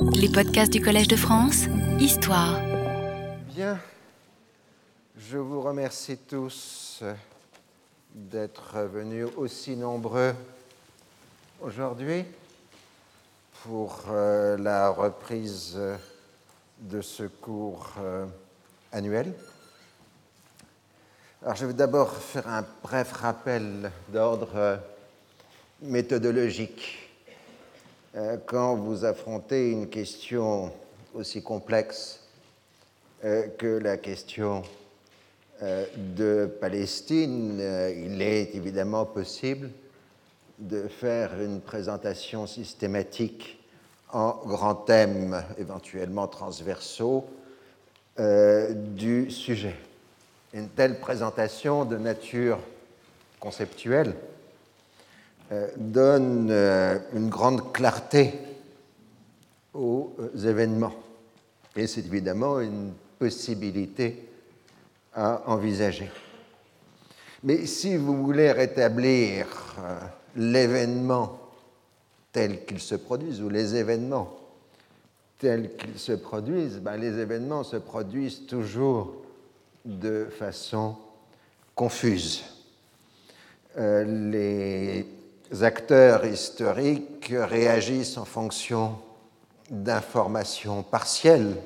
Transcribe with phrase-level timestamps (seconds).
[0.00, 1.64] Les podcasts du Collège de France,
[1.98, 2.60] Histoire.
[3.54, 3.78] Bien,
[5.16, 7.02] je vous remercie tous
[8.14, 10.34] d'être venus aussi nombreux
[11.60, 12.24] aujourd'hui
[13.62, 15.78] pour euh, la reprise
[16.78, 18.26] de ce cours euh,
[18.92, 19.32] annuel.
[21.42, 24.76] Alors, je vais d'abord faire un bref rappel d'ordre euh,
[25.82, 27.07] méthodologique.
[28.18, 30.72] Euh, quand vous affrontez une question
[31.14, 32.20] aussi complexe
[33.24, 34.64] euh, que la question
[35.62, 35.86] euh,
[36.16, 37.60] de Palestine,
[37.96, 39.70] il est évidemment possible
[40.58, 43.62] de faire une présentation systématique
[44.12, 47.24] en grands thèmes éventuellement transversaux
[48.18, 49.76] du sujet.
[50.52, 52.58] Une telle présentation de nature
[53.38, 54.16] conceptuelle
[55.76, 58.34] donne euh, une grande clarté
[59.72, 60.94] aux euh, événements.
[61.74, 64.28] Et c'est évidemment une possibilité
[65.14, 66.10] à envisager.
[67.42, 69.46] Mais si vous voulez rétablir
[70.36, 71.38] l'événement
[72.32, 74.36] tel qu'il se produise, ou les événements
[75.38, 79.22] tels qu'ils se produisent, ben les événements se produisent toujours
[79.84, 80.96] de façon
[81.74, 82.44] confuse.
[83.76, 85.06] les
[85.60, 88.98] acteurs historiques réagissent en fonction
[89.70, 91.56] d'informations partielles.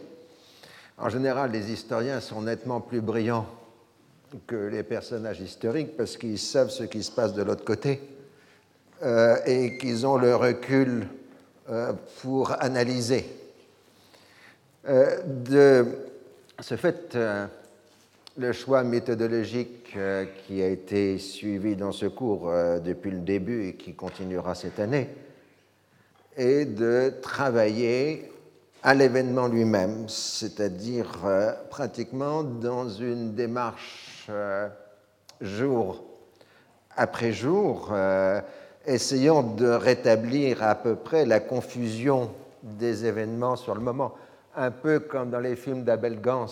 [0.98, 3.46] En général, les historiens sont nettement plus brillants
[4.46, 8.00] que les personnages historiques parce qu'ils savent ce qui se passe de l'autre côté
[9.02, 11.06] euh, et qu'ils ont le recul
[11.70, 13.26] euh, pour analyser.
[14.88, 15.86] Euh, de
[16.60, 17.16] ce fait,
[18.36, 23.68] le choix méthodologique euh, qui a été suivi dans ce cours euh, depuis le début
[23.68, 25.08] et qui continuera cette année
[26.36, 28.32] est de travailler
[28.82, 34.30] à l'événement lui-même, c'est-à-dire euh, pratiquement dans une démarche
[35.40, 36.04] jour
[36.96, 37.92] après jour,
[38.86, 42.30] essayant de rétablir à peu près la confusion
[42.62, 44.14] des événements sur le moment,
[44.54, 46.46] un peu comme dans les films d'Abel Gans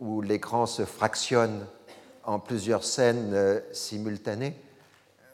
[0.00, 1.66] où l'écran se fractionne
[2.24, 4.54] en plusieurs scènes euh, simultanées,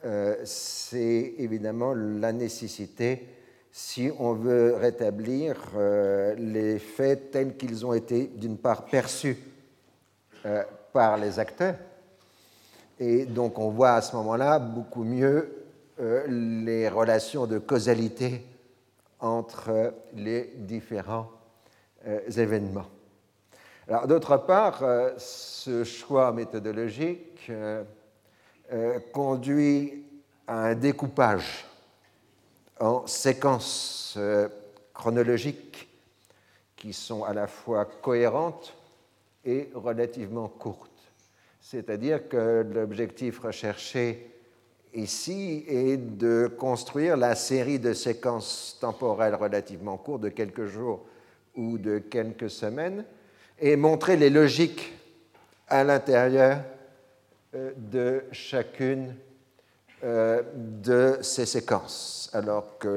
[0.05, 3.27] euh, c'est évidemment la nécessité,
[3.71, 9.37] si on veut rétablir euh, les faits tels qu'ils ont été d'une part perçus
[10.91, 11.75] par les acteurs,
[12.99, 15.55] et donc on voit à ce moment-là beaucoup mieux
[16.27, 18.45] les relations de causalité
[19.21, 21.29] entre les différents
[22.35, 22.87] événements.
[23.85, 27.83] Alors, d'autre part, euh, ce choix méthodologique euh,
[28.71, 30.05] euh, conduit
[30.47, 31.65] à un découpage
[32.79, 34.17] en séquences
[34.93, 35.89] chronologiques
[36.77, 38.73] qui sont à la fois cohérentes
[39.43, 40.89] et relativement courtes.
[41.59, 44.31] C'est-à-dire que l'objectif recherché
[44.93, 51.05] ici est de construire la série de séquences temporelles relativement courtes de quelques jours
[51.55, 53.05] ou de quelques semaines
[53.59, 54.93] et montrer les logiques
[55.67, 56.59] à l'intérieur
[57.55, 59.15] euh, de chacune
[60.03, 62.87] euh, de ces séquences, alors que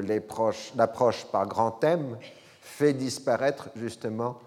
[0.77, 2.19] l'approche par grand thème
[2.61, 4.39] fait disparaître justement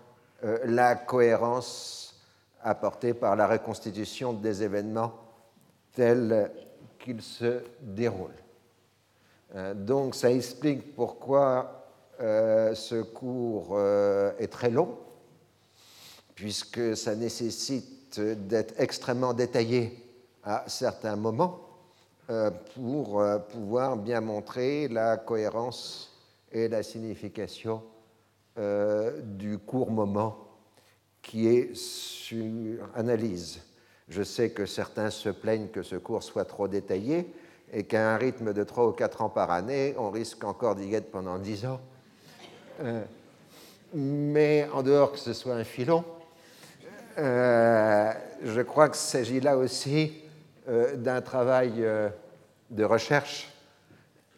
[0.44, 2.20] euh, la cohérence
[2.62, 5.14] apportée par la reconstitution des événements
[5.94, 6.52] tels
[7.00, 8.32] qu'ils se déroulent.
[9.74, 11.88] Donc ça explique pourquoi
[12.20, 13.80] ce cours
[14.38, 14.98] est très long
[16.40, 19.94] puisque ça nécessite d'être extrêmement détaillé
[20.46, 21.60] à certains moments
[22.30, 26.18] euh, pour euh, pouvoir bien montrer la cohérence
[26.54, 27.84] et la signification
[28.58, 30.38] euh, du court moment
[31.22, 33.60] qui est sur analyse.
[34.08, 37.28] Je sais que certains se plaignent que ce cours soit trop détaillé
[37.74, 40.96] et qu'à un rythme de 3 ou 4 ans par année, on risque encore d'y
[40.96, 41.82] être pendant 10 ans.
[43.94, 46.06] mais en dehors que ce soit un filon,
[47.20, 50.14] je crois qu'il s'agit là aussi
[50.68, 52.10] euh, d'un travail euh,
[52.70, 53.50] de recherche.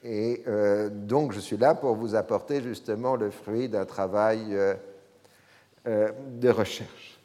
[0.04, 0.44] Et
[0.90, 4.58] donc, je suis là pour vous apporter justement le fruit d'un travail
[5.86, 7.20] de recherche.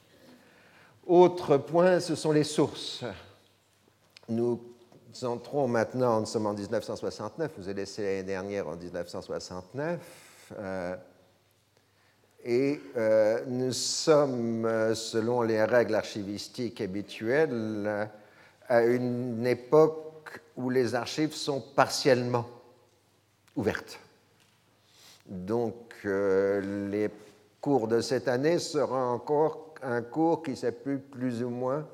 [1.07, 3.03] Autre point, ce sont les sources.
[4.29, 4.61] Nous
[5.23, 10.53] entrons maintenant, nous sommes en 1969, vous avez laissé l'année dernière en 1969.
[12.49, 18.09] Et euh, nous sommes, euh, selon les règles archivistiques habituelles,
[18.69, 22.47] à une époque où les archives sont partiellement
[23.57, 23.99] ouvertes.
[25.27, 27.11] Donc, euh, les
[27.61, 31.85] cours de cette année sera encore un cours qui s'appuie plus ou moins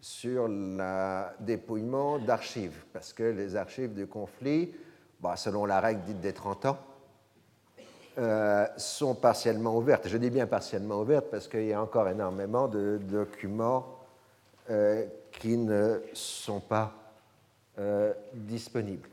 [0.00, 4.72] sur le dépouillement d'archives, parce que les archives du conflit,
[5.18, 6.78] bah, selon la règle dite des 30 ans,
[8.18, 10.06] euh, sont partiellement ouvertes.
[10.06, 13.86] Je dis bien partiellement ouvertes parce qu'il y a encore énormément de documents
[14.68, 16.92] euh, qui ne sont pas
[17.78, 19.08] euh, disponibles.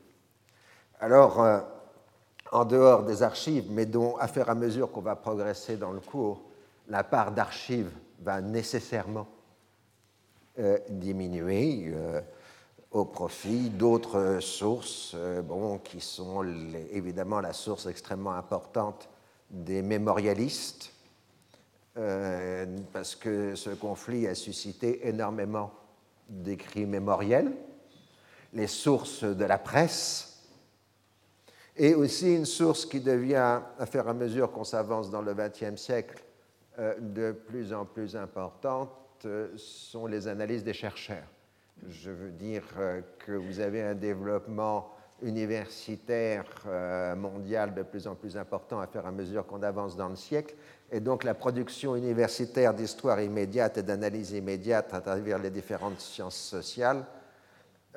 [0.99, 1.41] Alors,
[2.51, 6.01] en dehors des archives, mais dont, à faire à mesure qu'on va progresser dans le
[6.01, 6.41] cours,
[6.89, 7.91] la part d'archives
[8.21, 9.27] va nécessairement
[10.89, 11.93] diminuer
[12.91, 16.43] au profit d'autres sources, euh, bon, qui sont
[16.91, 19.09] évidemment la source extrêmement importante
[19.51, 20.91] des mémorialistes,
[21.97, 25.71] euh, parce que ce conflit a suscité énormément
[26.27, 27.51] d'écrits mémoriels,
[28.53, 30.43] les sources de la presse,
[31.75, 35.79] et aussi une source qui devient, à faire à mesure qu'on s'avance dans le XXe
[35.79, 36.23] siècle,
[36.79, 38.89] euh, de plus en plus importante,
[39.57, 41.27] sont les analyses des chercheurs
[41.87, 48.15] je veux dire euh, que vous avez un développement universitaire euh, mondial de plus en
[48.15, 50.55] plus important à faire à mesure qu'on avance dans le siècle.
[50.91, 56.37] Et donc la production universitaire d'histoire immédiate et d'analyse immédiate à travers les différentes sciences
[56.37, 57.05] sociales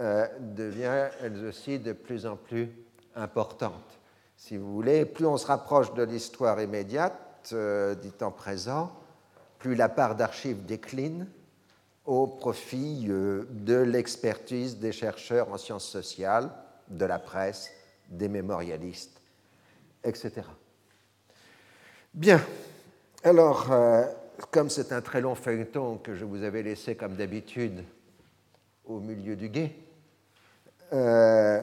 [0.01, 2.71] euh, devient elle aussi de plus en plus
[3.15, 3.99] importante.
[4.37, 7.55] Si vous voulez, plus on se rapproche de l'histoire immédiate,
[8.03, 8.93] du temps présent,
[9.59, 11.27] plus la part d'archives décline
[12.05, 16.51] au profit euh, de l'expertise des chercheurs en sciences sociales,
[16.89, 17.71] de la presse,
[18.09, 19.21] des mémorialistes,
[20.05, 20.43] etc.
[22.13, 22.41] Bien,
[23.25, 24.05] alors, euh,
[24.51, 27.85] comme c'est un très long feuilleton que je vous avais laissé comme d'habitude
[28.85, 29.77] au milieu du guet,
[30.93, 31.61] euh,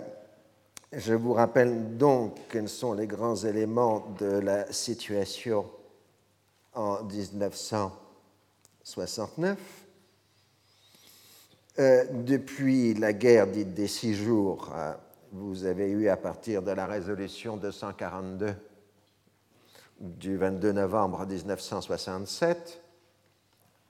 [0.91, 5.69] je vous rappelle donc quels sont les grands éléments de la situation
[6.73, 9.88] en 1969.
[11.79, 14.91] Euh, depuis la guerre dite des six jours, euh,
[15.31, 18.53] vous avez eu à partir de la résolution 242
[20.01, 22.81] du 22 novembre 1967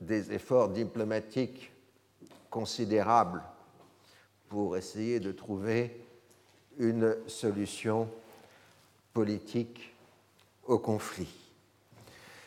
[0.01, 1.71] des efforts diplomatiques
[2.51, 3.41] considérables
[4.50, 6.00] pour essayer de trouver
[6.77, 8.07] une solution
[9.13, 9.95] politique
[10.68, 11.48] au conflit.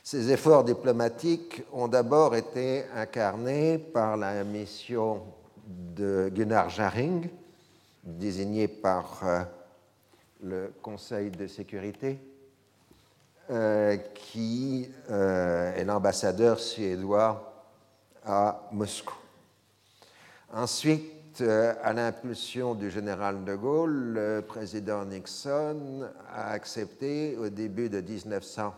[0.04, 5.22] Ces efforts diplomatiques ont d'abord été incarnés par la mission
[5.64, 7.28] de Gunnar Jarring,
[8.02, 9.42] désigné par euh,
[10.42, 12.18] le Conseil de sécurité,
[13.50, 17.64] euh, qui euh, est l'ambassadeur suédois
[18.24, 19.14] à Moscou.
[20.52, 28.00] Ensuite, à l'impulsion du général de Gaulle, le président Nixon a accepté au début de
[28.00, 28.74] 1900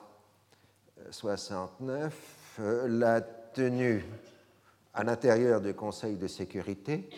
[1.11, 4.05] 69 euh, la tenue
[4.93, 7.09] à l'intérieur du Conseil de sécurité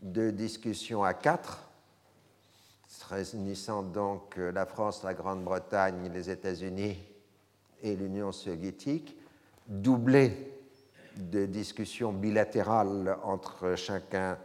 [0.00, 1.62] de discussions à quatre,
[3.08, 6.98] réunissant donc euh, la France, la Grande-Bretagne, les États-Unis
[7.82, 9.16] et l'Union soviétique,
[9.66, 10.52] doublées
[11.16, 14.38] de discussions bilatérales entre chacun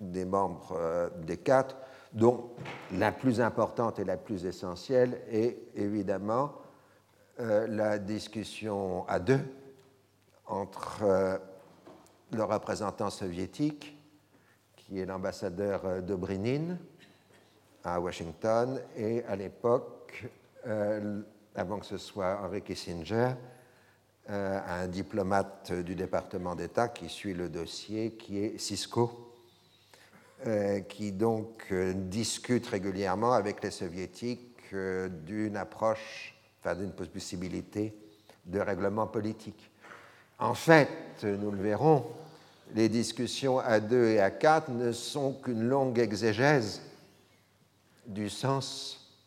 [0.00, 1.76] des membres euh, des quatre,
[2.12, 2.50] dont
[2.92, 6.52] la plus importante et la plus essentielle est évidemment
[7.40, 9.40] euh, la discussion à deux
[10.46, 11.38] entre euh,
[12.32, 13.96] le représentant soviétique,
[14.76, 16.76] qui est l'ambassadeur euh, Dobrynin
[17.82, 20.28] à Washington, et à l'époque,
[21.54, 23.30] avant que ce soit Henry Kissinger,
[24.28, 29.32] un diplomate du département d'État qui suit le dossier, qui est Cisco,
[30.90, 34.74] qui donc discute régulièrement avec les soviétiques
[35.24, 37.94] d'une approche enfin d'une possibilité
[38.44, 39.70] de règlement politique.
[40.38, 40.88] En fait,
[41.22, 42.06] nous le verrons,
[42.74, 46.82] les discussions à deux et à quatre ne sont qu'une longue exégèse
[48.06, 49.18] du sens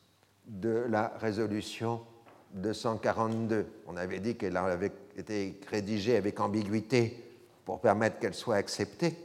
[0.46, 2.02] de la résolution
[2.54, 3.66] 242.
[3.88, 7.24] On avait dit qu'elle avait été rédigée avec ambiguïté
[7.66, 9.18] pour permettre qu'elle soit acceptée,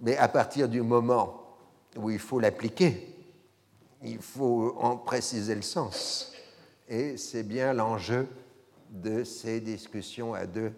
[0.00, 1.42] mais à partir du moment
[1.96, 3.14] où il faut l'appliquer,
[4.02, 6.35] il faut en préciser le sens.
[6.88, 8.28] Et c'est bien l'enjeu
[8.90, 10.72] de ces discussions à deux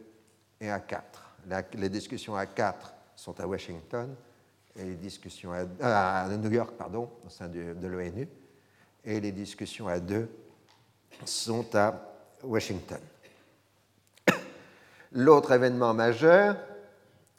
[0.60, 1.36] et à quatre.
[1.74, 4.14] les discussions à quatre sont à Washington
[4.76, 8.28] et les discussions à, à New York, pardon, au sein de, de l'ONU,
[9.04, 10.28] et les discussions à deux
[11.24, 13.00] sont à Washington.
[15.12, 16.56] L'autre événement majeur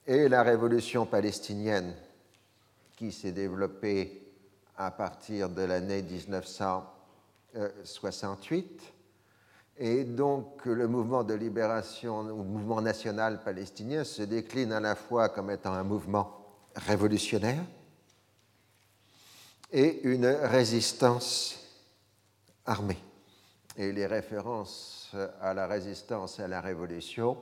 [0.06, 1.96] est la révolution palestinienne
[2.98, 4.22] qui s'est développée
[4.76, 6.99] à partir de l'année 1900.
[7.84, 8.82] 68.
[9.78, 15.30] Et donc le mouvement de libération ou mouvement national palestinien se décline à la fois
[15.30, 17.64] comme étant un mouvement révolutionnaire
[19.72, 21.60] et une résistance
[22.66, 22.98] armée.
[23.78, 27.38] Et les références à la résistance et à la révolution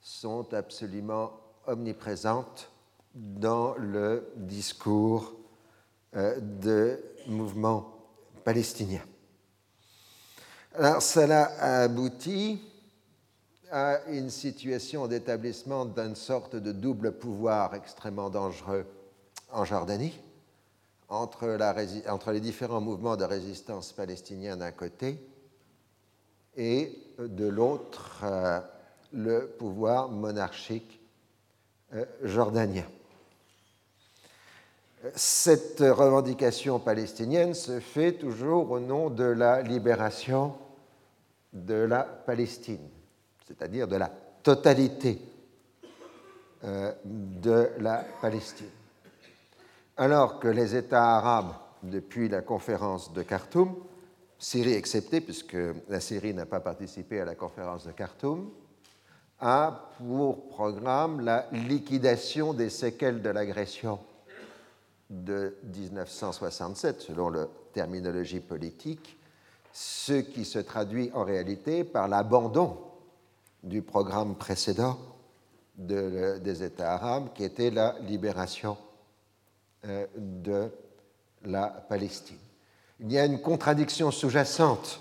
[0.00, 1.32] sont absolument
[1.66, 2.70] omniprésentes
[3.14, 5.34] dans le discours
[6.16, 7.92] euh, de mouvement
[8.44, 9.02] palestinien.
[10.74, 12.60] Alors cela a abouti
[13.70, 18.86] à une situation d'établissement d'une sorte de double pouvoir extrêmement dangereux
[19.50, 20.18] en Jordanie,
[21.08, 25.18] entre, les différents mouvements de résistance palestiniens d'un côté
[26.56, 28.60] et de l'autre euh,
[29.12, 31.00] le pouvoir monarchique
[31.94, 32.84] euh, jordanien.
[35.14, 40.56] Cette revendication palestinienne se fait toujours au nom de la libération
[41.52, 42.88] de la Palestine,
[43.46, 44.10] c'est-à-dire de la
[44.42, 45.20] totalité
[46.64, 48.70] euh, de la Palestine.
[49.96, 53.76] Alors que les États arabes, depuis la conférence de Khartoum,
[54.36, 55.56] Syrie exceptée, puisque
[55.88, 58.50] la Syrie n'a pas participé à la conférence de Khartoum,
[59.40, 64.00] a pour programme la liquidation des séquelles de l'agression
[65.10, 69.18] de 1967, selon la terminologie politique,
[69.72, 72.78] ce qui se traduit en réalité par l'abandon
[73.62, 74.98] du programme précédent
[75.76, 78.76] des États arabes, qui était la libération
[79.84, 80.70] euh, de
[81.44, 82.38] la Palestine.
[83.00, 85.00] Il y a une contradiction sous-jacente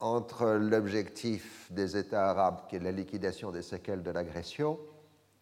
[0.00, 4.78] entre l'objectif des États arabes, qui est la liquidation des séquelles de l'agression,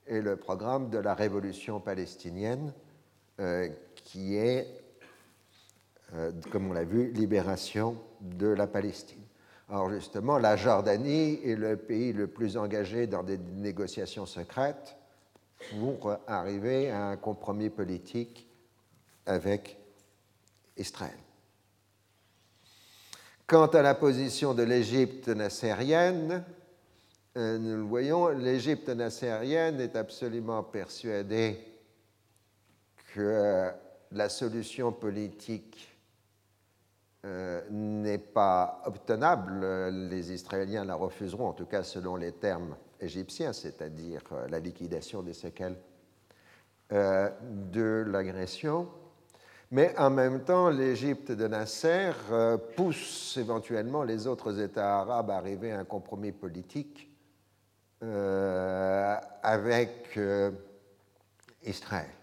[0.08, 2.72] et le programme de la révolution palestinienne,
[4.06, 4.66] qui est,
[6.14, 9.22] euh, comme on l'a vu, libération de la Palestine.
[9.68, 14.96] Alors justement, la Jordanie est le pays le plus engagé dans des négociations secrètes
[15.70, 18.48] pour arriver à un compromis politique
[19.26, 19.76] avec
[20.76, 21.18] Israël.
[23.46, 26.44] Quant à la position de l'Égypte nassérienne,
[27.36, 31.58] euh, nous le voyons, l'Égypte nassérienne est absolument persuadée
[33.16, 33.70] que
[34.12, 35.96] la solution politique
[37.24, 39.66] euh, n'est pas obtenable.
[40.10, 45.22] Les Israéliens la refuseront, en tout cas selon les termes égyptiens, c'est-à-dire euh, la liquidation
[45.22, 45.78] des séquelles
[46.92, 47.30] euh,
[47.72, 48.86] de l'agression.
[49.70, 52.12] Mais en même temps, l'Égypte de Nasser
[52.76, 57.10] pousse éventuellement les autres États arabes à arriver à un compromis politique
[59.42, 60.16] avec
[61.64, 62.15] Israël.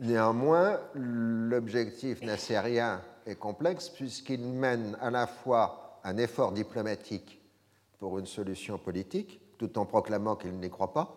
[0.00, 7.40] Néanmoins, l'objectif nassérien est complexe puisqu'il mène à la fois un effort diplomatique
[7.98, 11.16] pour une solution politique, tout en proclamant qu'il n'y croit pas,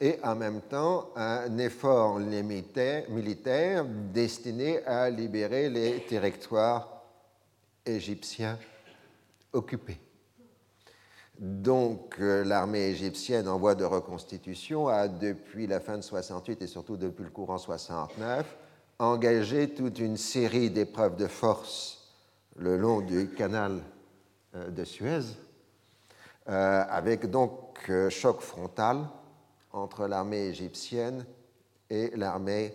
[0.00, 7.02] et en même temps un effort militaire destiné à libérer les territoires
[7.84, 8.58] égyptiens
[9.52, 9.98] occupés.
[11.38, 16.66] Donc euh, l'armée égyptienne en voie de reconstitution a, depuis la fin de 68 et
[16.66, 18.56] surtout depuis le courant 69,
[18.98, 22.14] engagé toute une série d'épreuves de force
[22.56, 23.82] le long du canal
[24.54, 25.20] euh, de Suez,
[26.48, 29.06] euh, avec donc choc frontal
[29.72, 31.26] entre l'armée égyptienne
[31.90, 32.74] et l'armée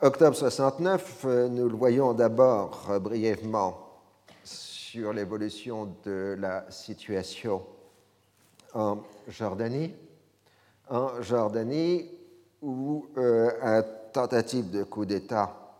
[0.00, 3.78] Octobre 69, euh, nous le voyons d'abord euh, brièvement
[4.42, 7.62] sur l'évolution de la situation
[8.74, 8.98] en
[9.28, 9.94] Jordanie,
[10.90, 12.10] en Jordanie,
[12.60, 15.78] où euh, un tentative de coup d'État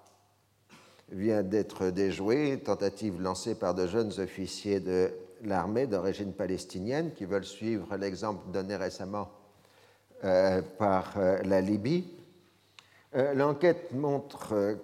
[1.11, 5.11] vient d'être déjouée, tentative lancée par de jeunes officiers de
[5.42, 9.28] l'armée d'origine palestinienne qui veulent suivre l'exemple donné récemment
[10.23, 12.13] euh, par la Libye.
[13.14, 14.76] L'enquête montre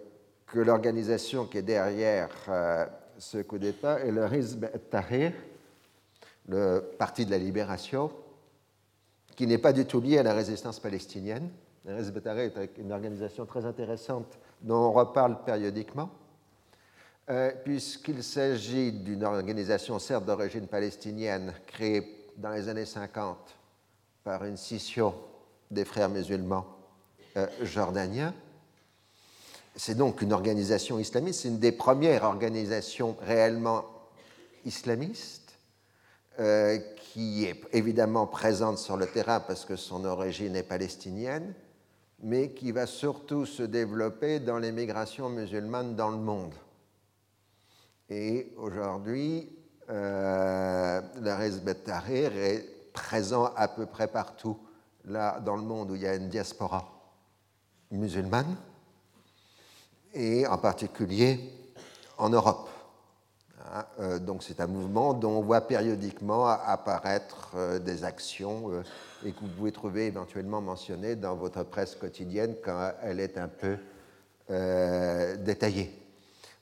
[0.46, 2.30] que l'organisation qui est derrière
[3.18, 5.32] ce coup d'État est le Hizb tahrir
[6.48, 8.10] le Parti de la Libération,
[9.36, 11.50] qui n'est pas du tout lié à la résistance palestinienne.
[11.84, 16.10] Le Hizb tahrir est une organisation très intéressante dont on reparle périodiquement,
[17.30, 23.36] euh, puisqu'il s'agit d'une organisation certes d'origine palestinienne créée dans les années 50
[24.24, 25.14] par une scission
[25.70, 26.79] des frères musulmans
[27.36, 28.34] euh, jordaniens.
[29.76, 33.84] C'est donc une organisation islamiste, c'est une des premières organisations réellement
[34.64, 35.54] islamistes,
[36.38, 41.54] euh, qui est évidemment présente sur le terrain parce que son origine est palestinienne,
[42.22, 46.54] mais qui va surtout se développer dans les migrations musulmanes dans le monde.
[48.08, 49.48] Et aujourd'hui,
[49.88, 54.58] euh, Hizb tahrir est présent à peu près partout
[55.04, 56.99] là dans le monde où il y a une diaspora
[57.90, 58.56] musulmane,
[60.14, 61.40] et en particulier
[62.18, 62.68] en Europe.
[63.72, 68.82] Hein, euh, donc c'est un mouvement dont on voit périodiquement apparaître euh, des actions euh,
[69.24, 73.48] et que vous pouvez trouver éventuellement mentionnées dans votre presse quotidienne quand elle est un
[73.48, 73.76] peu
[75.44, 75.96] détaillée.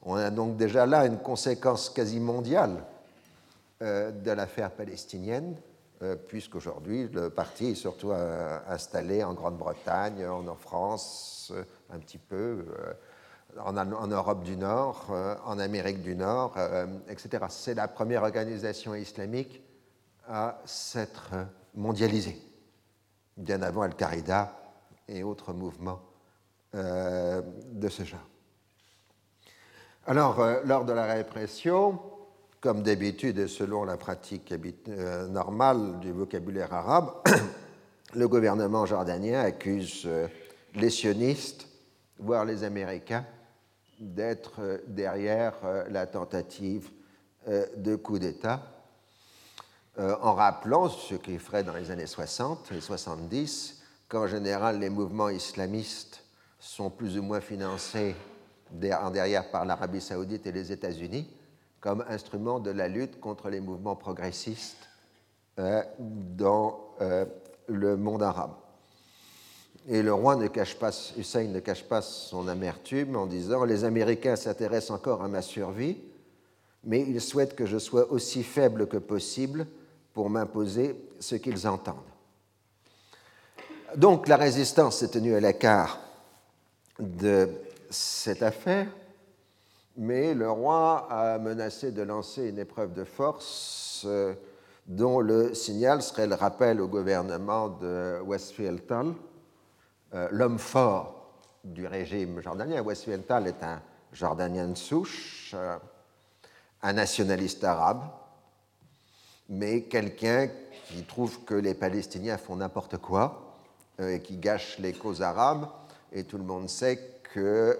[0.02, 2.84] On a donc déjà là une conséquence quasi mondiale
[3.80, 5.54] de l'affaire palestinienne,
[6.28, 11.52] puisqu'aujourd'hui le parti est surtout installé en Grande-Bretagne, en France,
[11.90, 12.64] un petit peu
[13.56, 17.44] en, Europe du Nord, euh, en Amérique du Nord, euh, etc.
[17.48, 19.62] C'est la première organisation islamique
[20.26, 21.34] à s'être
[21.74, 22.38] mondialisée,
[23.36, 24.52] bien avant Al-Qaïda
[25.08, 26.00] et autres mouvements
[26.74, 27.40] euh,
[27.72, 28.20] de ce genre.
[30.06, 32.00] Alors, lors de la répression,
[32.60, 34.52] comme d'habitude et selon la pratique
[35.28, 37.12] normale du vocabulaire arabe,
[38.14, 40.08] le gouvernement jordanien accuse
[40.74, 41.68] les sionistes,
[42.18, 43.24] voire les Américains,
[43.98, 46.88] d'être euh, derrière euh, la tentative
[47.48, 48.74] euh, de coup d'État,
[50.22, 55.28] en rappelant ce qu'il ferait dans les années 60 et 70, qu'en général les mouvements
[55.28, 56.22] islamistes
[56.60, 58.14] sont plus ou moins financés
[58.72, 61.28] en derrière par l'Arabie saoudite et les États-Unis
[61.80, 64.88] comme instrument de la lutte contre les mouvements progressistes
[65.58, 66.80] dans
[67.68, 68.52] le monde arabe.
[69.88, 73.84] Et le roi ne cache pas, Hussein ne cache pas son amertume en disant Les
[73.84, 75.96] Américains s'intéressent encore à ma survie,
[76.84, 79.66] mais ils souhaitent que je sois aussi faible que possible
[80.12, 81.96] pour m'imposer ce qu'ils entendent.
[83.96, 86.00] Donc la résistance s'est tenue à l'écart
[86.98, 87.48] de
[87.88, 88.88] cette affaire,
[89.98, 94.32] mais le roi a menacé de lancer une épreuve de force euh,
[94.86, 98.80] dont le signal serait le rappel au gouvernement de Westfield
[100.14, 101.32] euh, l'homme fort
[101.64, 102.80] du régime jordanien.
[102.80, 103.82] Westphal est un
[104.12, 105.76] jordanien de souche, euh,
[106.80, 108.02] un nationaliste arabe,
[109.48, 110.48] mais quelqu'un
[110.86, 113.56] qui trouve que les Palestiniens font n'importe quoi
[113.98, 115.66] et qui gâche les causes arabes.
[116.12, 117.76] Et tout le monde sait que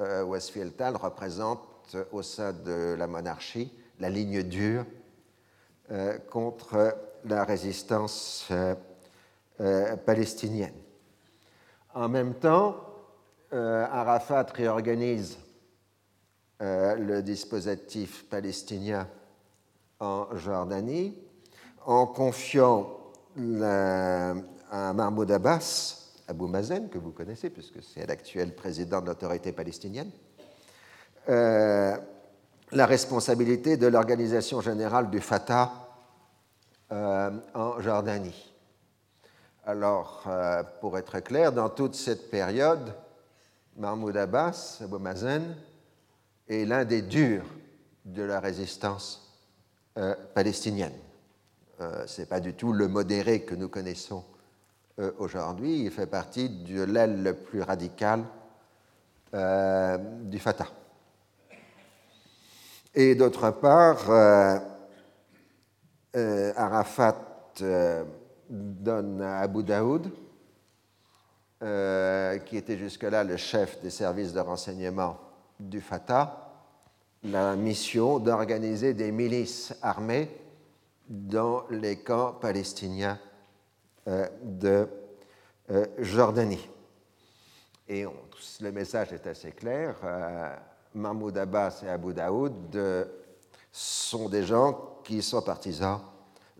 [0.00, 4.84] Westfield représente au sein de la monarchie la ligne dure
[6.30, 8.50] contre la résistance
[10.06, 10.74] palestinienne.
[11.94, 12.76] En même temps,
[13.52, 15.36] euh, Arafat réorganise
[16.62, 19.08] euh, le dispositif palestinien
[19.98, 21.18] en Jordanie
[21.84, 22.96] en confiant
[23.36, 25.99] à Mahmoud Abbas,
[26.30, 30.10] Abou Mazen, que vous connaissez puisque c'est l'actuel président de l'autorité palestinienne,
[31.28, 31.96] euh,
[32.72, 35.72] la responsabilité de l'organisation générale du Fatah
[36.92, 38.50] en Jordanie.
[39.64, 42.94] Alors, euh, pour être clair, dans toute cette période,
[43.76, 45.54] Mahmoud Abbas, Abou Mazen,
[46.48, 47.44] est l'un des durs
[48.04, 49.38] de la résistance
[49.98, 50.94] euh, palestinienne.
[51.80, 54.24] Euh, Ce n'est pas du tout le modéré que nous connaissons
[55.18, 58.24] aujourd'hui, il fait partie de l'aile le plus radicale
[59.32, 60.68] du Fatah.
[62.94, 64.10] Et d'autre part,
[66.14, 67.30] Arafat
[68.50, 70.10] donne à Abu Daoud,
[71.62, 75.18] euh, qui était jusque-là le chef des services de renseignement
[75.58, 76.48] du Fatah,
[77.22, 80.30] la mission d'organiser des milices armées
[81.08, 83.29] dans les camps palestiniens euh,
[84.42, 84.88] de
[85.98, 86.68] Jordanie.
[87.88, 88.04] Et
[88.60, 89.96] le message est assez clair.
[90.94, 92.76] Mahmoud Abbas et Abu Daoud
[93.72, 96.00] sont des gens qui sont partisans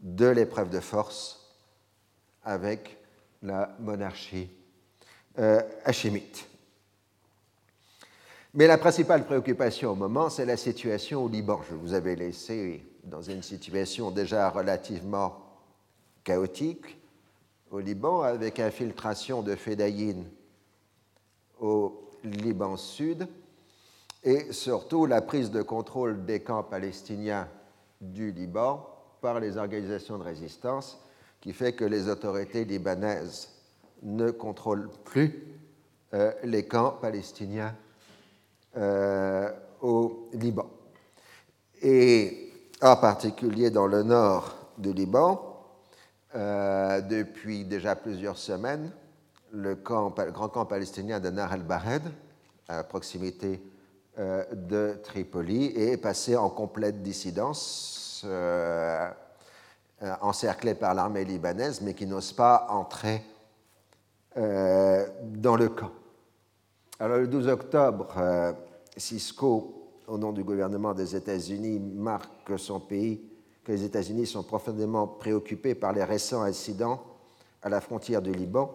[0.00, 1.40] de l'épreuve de force
[2.44, 2.98] avec
[3.42, 4.50] la monarchie
[5.38, 6.46] euh, hachémite.
[8.54, 11.60] Mais la principale préoccupation au moment, c'est la situation au Liban.
[11.70, 15.38] Je vous avais laissé dans une situation déjà relativement
[16.24, 16.99] chaotique
[17.70, 20.24] au Liban, avec infiltration de Fédayine
[21.60, 23.28] au Liban Sud
[24.22, 27.48] et surtout la prise de contrôle des camps palestiniens
[28.00, 28.86] du Liban
[29.20, 31.00] par les organisations de résistance
[31.40, 33.50] qui fait que les autorités libanaises
[34.02, 35.42] ne contrôlent plus
[36.12, 37.74] euh, les camps palestiniens
[38.76, 40.68] euh, au Liban.
[41.82, 42.52] Et
[42.82, 45.49] en particulier dans le nord du Liban,
[46.34, 48.90] euh, depuis déjà plusieurs semaines,
[49.52, 52.02] le, grand camp palestinien de Nar el-Bared,
[52.68, 53.60] à proximité
[54.16, 58.24] de Tripoli, est passé en complète dissidence
[60.02, 63.22] euh, encerclés par l'armée libanaise, mais qui n'osent pas entrer
[64.38, 65.90] euh, dans le camp.
[66.98, 68.52] Alors le 12 octobre, euh,
[68.96, 73.29] Cisco, au nom du gouvernement des États-Unis, marque que son pays,
[73.70, 77.02] les États-Unis sont profondément préoccupés par les récents incidents
[77.62, 78.72] à la frontière du Liban,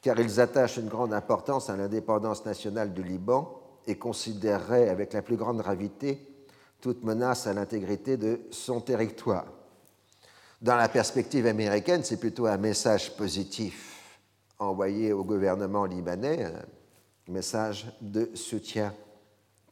[0.00, 5.22] car ils attachent une grande importance à l'indépendance nationale du Liban et considéreraient avec la
[5.22, 6.28] plus grande gravité
[6.80, 9.46] toute menace à l'intégrité de son territoire.
[10.60, 14.20] Dans la perspective américaine, c'est plutôt un message positif
[14.58, 18.94] envoyé au gouvernement libanais, un message de soutien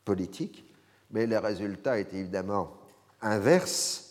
[0.05, 0.65] politique,
[1.11, 2.73] mais le résultat est évidemment
[3.21, 4.10] inverse.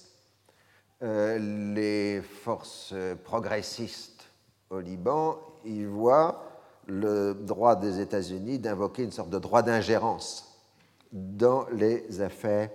[1.01, 1.37] Euh,
[1.73, 4.25] les forces progressistes
[4.69, 6.43] au Liban y voient
[6.87, 10.59] le droit des États-Unis d'invoquer une sorte de droit d'ingérence
[11.11, 12.69] dans les affaires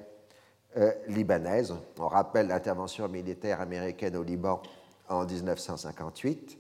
[0.77, 1.75] euh, libanaise.
[1.99, 4.63] On rappelle l'intervention militaire américaine au Liban
[5.09, 6.59] en 1958.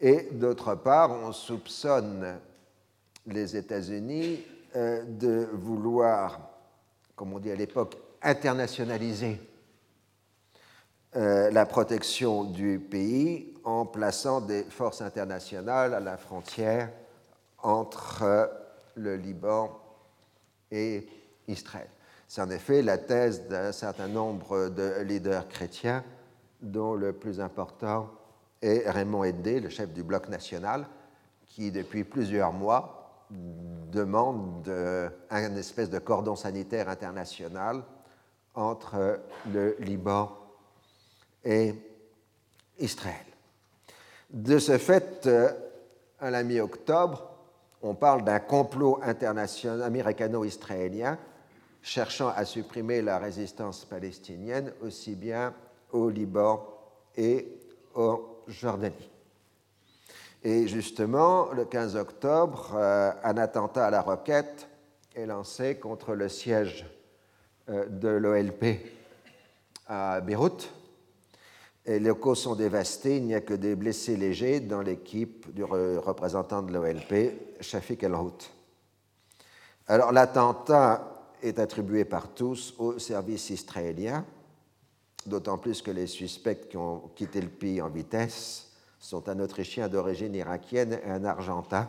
[0.00, 2.38] Et d'autre part, on soupçonne
[3.26, 6.40] les États-Unis euh, de vouloir,
[7.14, 9.38] comme on dit à l'époque, internationaliser
[11.16, 16.90] euh, la protection du pays en plaçant des forces internationales à la frontière
[17.62, 18.50] entre
[18.96, 19.80] le Liban
[20.70, 21.08] et
[21.48, 21.88] Israël.
[22.28, 26.04] C'est en effet la thèse d'un certain nombre de leaders chrétiens,
[26.60, 28.10] dont le plus important
[28.60, 30.86] est Raymond Edé, le chef du bloc national,
[31.46, 34.68] qui depuis plusieurs mois demande
[35.30, 37.82] un espèce de cordon sanitaire international
[38.54, 40.45] entre le Liban et
[42.78, 43.26] Israël.
[44.30, 45.28] De ce fait,
[46.18, 47.30] à la mi-octobre,
[47.82, 51.18] on parle d'un complot international américano-israélien
[51.82, 55.54] cherchant à supprimer la résistance palestinienne aussi bien
[55.92, 56.66] au Liban
[57.16, 57.46] et
[57.94, 59.08] en Jordanie.
[60.42, 64.68] Et justement, le 15 octobre, euh, un attentat à la roquette
[65.14, 66.86] est lancé contre le siège
[67.68, 68.80] euh, de l'OLP
[69.86, 70.72] à Beyrouth.
[71.86, 75.62] Et les locaux sont dévastés, il n'y a que des blessés légers dans l'équipe du
[75.62, 78.50] représentant de l'OLP, Shafiq El-Hout.
[79.86, 84.24] Alors l'attentat est attribué par tous au service israélien,
[85.26, 89.88] d'autant plus que les suspects qui ont quitté le pays en vitesse sont un Autrichien
[89.88, 91.88] d'origine irakienne et un Argentin.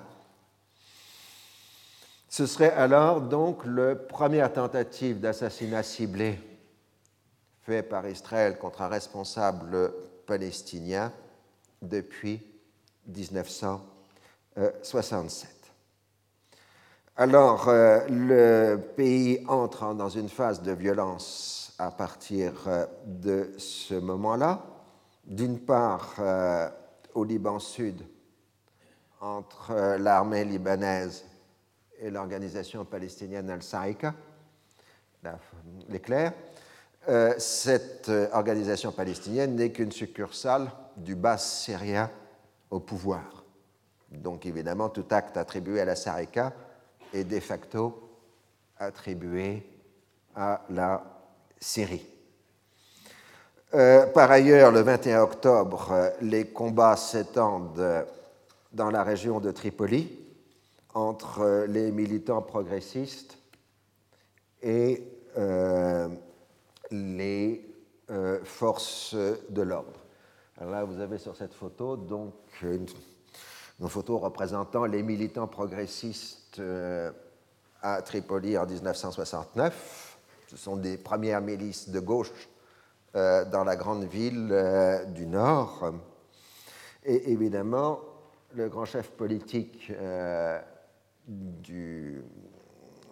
[2.29, 6.39] Ce serait alors donc la première tentative d'assassinat ciblé
[7.67, 9.93] fait par Israël contre un responsable
[10.25, 11.11] palestinien
[11.81, 12.41] depuis
[13.07, 15.49] 1967.
[17.17, 23.95] Alors, euh, le pays entre dans une phase de violence à partir euh, de ce
[23.95, 24.63] moment-là.
[25.25, 26.69] D'une part, euh,
[27.15, 28.01] au Liban Sud,
[29.19, 31.25] entre l'armée libanaise
[31.99, 34.13] et l'organisation palestinienne Al-Saïka,
[35.89, 36.31] l'éclair.
[37.37, 42.09] Cette organisation palestinienne n'est qu'une succursale du bas syrien
[42.69, 43.43] au pouvoir.
[44.11, 46.53] Donc évidemment, tout acte attribué à la Saïka
[47.13, 48.09] est de facto
[48.77, 49.63] attribué
[50.35, 51.03] à la
[51.59, 52.05] Syrie.
[53.73, 58.05] Euh, par ailleurs, le 21 octobre, euh, les combats s'étendent
[58.71, 60.19] dans la région de Tripoli
[60.93, 63.37] entre euh, les militants progressistes
[64.61, 65.03] et
[66.91, 67.65] les
[68.43, 69.99] forces de l'ordre.
[70.61, 72.87] Là, vous avez sur cette photo donc une
[73.87, 76.61] photo représentant les militants progressistes
[77.81, 80.17] à Tripoli en 1969.
[80.47, 82.31] Ce sont des premières milices de gauche
[83.13, 85.93] dans la grande ville du Nord.
[87.03, 87.99] Et évidemment,
[88.53, 89.91] le grand chef politique
[91.27, 92.23] du,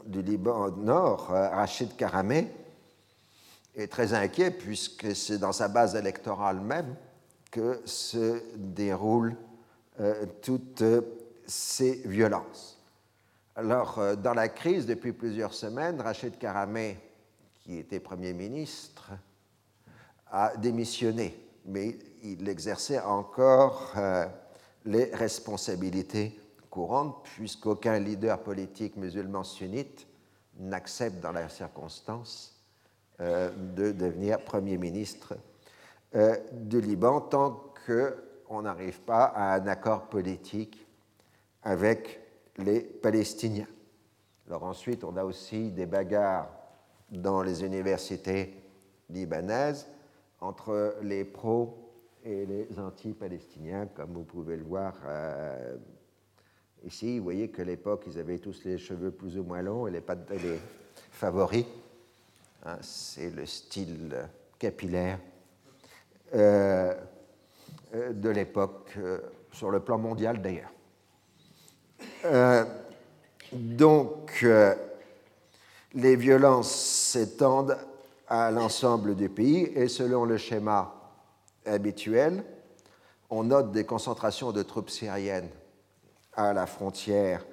[0.06, 2.48] du Liban Nord, Rachid Karameh,
[3.76, 6.96] est très inquiet puisque c'est dans sa base électorale même
[7.52, 9.36] que se déroulent
[10.00, 10.84] euh, toutes
[11.46, 12.80] ces violences.
[13.56, 16.98] Alors, euh, dans la crise, depuis plusieurs semaines, Rachid Karameh,
[17.64, 19.12] qui était Premier ministre,
[20.30, 24.26] a démissionné, mais il exerçait encore euh,
[24.84, 26.38] les responsabilités
[26.70, 30.06] courantes, puisqu'aucun leader politique musulman sunnite
[30.60, 32.55] n'accepte dans la circonstance euh,
[33.20, 35.36] de devenir Premier ministre
[36.16, 40.88] euh, du Liban tant qu'on n'arrive pas à un accord politique
[41.62, 42.22] avec
[42.58, 43.68] les Palestiniens.
[44.48, 46.50] Alors ensuite, on a aussi des bagarres
[47.12, 48.54] dans les universités
[49.10, 49.88] libanaises
[50.40, 51.78] entre les pros
[52.24, 55.76] et les anti-palestiniens, comme vous pouvez le voir euh,
[56.86, 57.18] ici.
[57.18, 60.04] Vous voyez que l'époque, ils avaient tous les cheveux plus ou moins longs et les,
[60.42, 60.60] les
[61.12, 61.66] favoris
[62.68, 65.20] Hein, c'est le style capillaire
[66.34, 66.96] euh,
[67.94, 69.20] euh, de l'époque, euh,
[69.52, 70.72] sur le plan mondial d'ailleurs.
[73.54, 74.44] donc,
[75.94, 77.78] les violences s'étendent
[78.28, 80.92] à l'ensemble du pays et selon le schéma
[81.68, 82.44] habituel,
[83.30, 85.50] on note des concentrations de troupes syriennes
[86.34, 87.46] à la frontière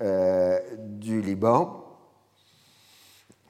[0.00, 1.87] du Liban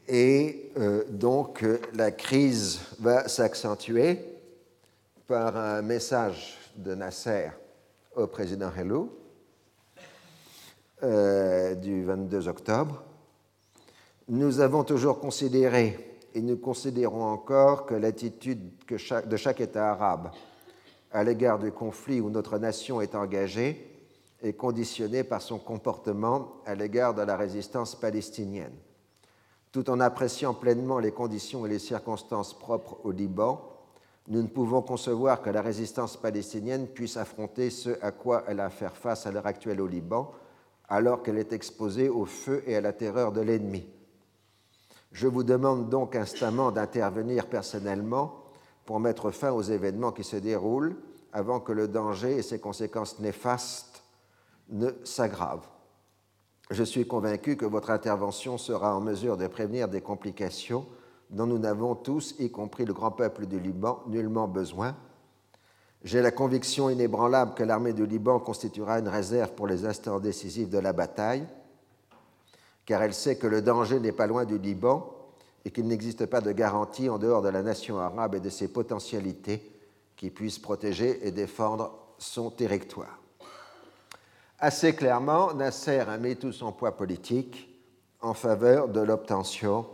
[0.08, 4.18] et euh, donc euh, la crise va s'accentuer
[5.26, 7.50] par un message de Nasser
[8.16, 9.18] au président Hello
[11.02, 13.02] euh, du 22 octobre.
[14.28, 20.30] Nous avons toujours considéré et nous considérons encore que l'attitude de chaque État arabe
[21.12, 23.84] à l'égard du conflit où notre nation est engagée
[24.42, 28.74] est conditionnée par son comportement à l'égard de la résistance palestinienne
[29.72, 33.62] tout en appréciant pleinement les conditions et les circonstances propres au Liban,
[34.28, 38.66] nous ne pouvons concevoir que la résistance palestinienne puisse affronter ce à quoi elle a
[38.66, 40.32] à faire face à l'heure actuelle au Liban,
[40.88, 43.86] alors qu'elle est exposée au feu et à la terreur de l'ennemi.
[45.12, 48.44] Je vous demande donc instamment d'intervenir personnellement
[48.84, 50.96] pour mettre fin aux événements qui se déroulent
[51.32, 54.02] avant que le danger et ses conséquences néfastes
[54.70, 55.68] ne s'aggravent.
[56.70, 60.86] Je suis convaincu que votre intervention sera en mesure de prévenir des complications
[61.30, 64.94] dont nous n'avons tous, y compris le grand peuple du Liban, nullement besoin.
[66.04, 70.70] J'ai la conviction inébranlable que l'armée du Liban constituera une réserve pour les instants décisifs
[70.70, 71.46] de la bataille,
[72.86, 75.14] car elle sait que le danger n'est pas loin du Liban
[75.64, 78.68] et qu'il n'existe pas de garantie en dehors de la nation arabe et de ses
[78.68, 79.70] potentialités
[80.16, 83.17] qui puisse protéger et défendre son territoire.
[84.60, 87.68] Assez clairement, Nasser a mis tout son poids politique
[88.20, 89.86] en faveur de l'obtention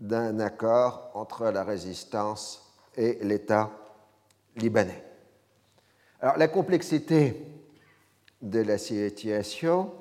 [0.00, 3.70] d'un accord entre la résistance et l'État
[4.56, 5.04] libanais.
[6.22, 7.46] Alors, la complexité
[8.40, 9.92] de la situation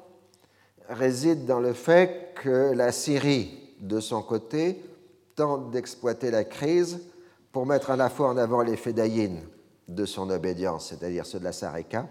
[0.88, 4.82] réside dans le fait que la Syrie, de son côté,
[5.36, 7.02] tente d'exploiter la crise
[7.52, 9.46] pour mettre à la fois en avant les fédayines
[9.90, 12.08] de son obédience, c'est-à-dire ceux de la Sarika,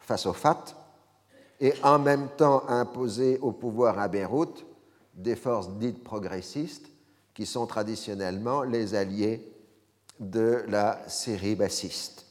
[0.00, 0.83] face au FAT,
[1.64, 4.66] et en même temps imposer au pouvoir à Beyrouth
[5.14, 6.90] des forces dites progressistes
[7.32, 9.50] qui sont traditionnellement les alliés
[10.20, 12.26] de la Syrie bassiste.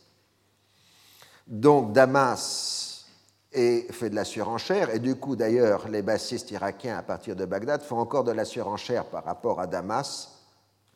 [1.48, 3.08] Donc Damas
[3.52, 7.82] fait de la surenchère, et du coup d'ailleurs les bassistes irakiens à partir de Bagdad
[7.82, 10.44] font encore de la surenchère par rapport à Damas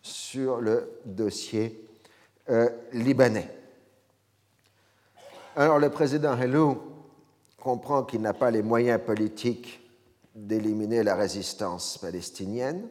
[0.04, 1.88] sur le dossier
[2.52, 3.52] euh, libanais.
[5.56, 6.97] Alors le président Helou
[7.68, 9.86] comprend qu'il n'a pas les moyens politiques
[10.34, 12.88] d'éliminer la résistance palestinienne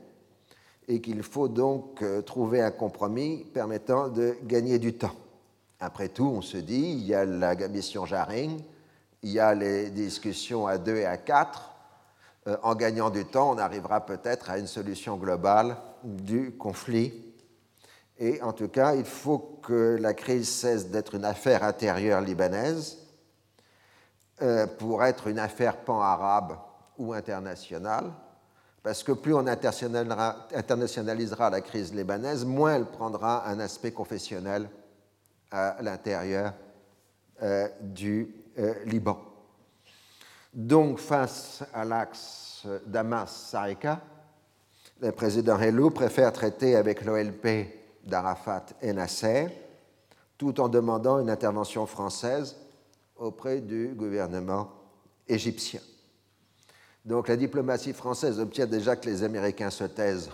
[0.87, 5.15] et qu'il faut donc euh, trouver un compromis permettant de gagner du temps.
[5.81, 8.61] Après tout, on se dit, il y a la mission Jaring,
[9.23, 11.75] il y a les discussions à deux et à quatre.
[12.47, 17.15] Euh, en gagnant du temps, on arrivera peut-être à une solution globale du conflit.
[18.19, 23.06] Et en tout cas, il faut que la crise cesse d'être une affaire intérieure libanaise
[24.43, 26.59] euh, pour être une affaire pan-arabe
[26.99, 28.13] ou internationale,
[28.83, 34.69] parce que plus on internationalisera la crise libanaise, moins elle prendra un aspect confessionnel
[35.51, 36.53] à l'intérieur
[37.43, 39.19] euh, du euh, Liban.
[40.53, 44.03] Donc, face à l'axe Damas-Sareka,
[45.01, 47.69] le président Helou préfère traiter avec l'OLP
[48.05, 49.49] d'Arafat et Nasser,
[50.37, 52.55] tout en demandant une intervention française
[53.19, 54.71] auprès du gouvernement
[55.29, 55.81] égyptien.
[57.05, 60.31] Donc la diplomatie française obtient déjà que les Américains se taisent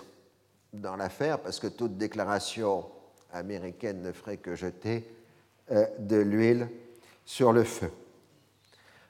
[0.72, 2.86] dans l'affaire, parce que toute déclaration
[3.32, 5.06] américaine ne ferait que jeter
[5.70, 6.68] euh, de l'huile
[7.26, 7.90] sur le feu.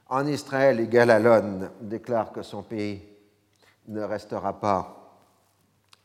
[0.09, 3.01] En Israël, Galalon déclare que son pays
[3.89, 5.19] ne restera pas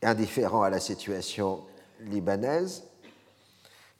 [0.02, 1.64] indifférent à la situation
[2.00, 2.84] libanaise,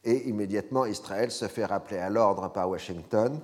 [0.04, 3.40] et immédiatement Israël se fait rappeler à l'ordre par Washington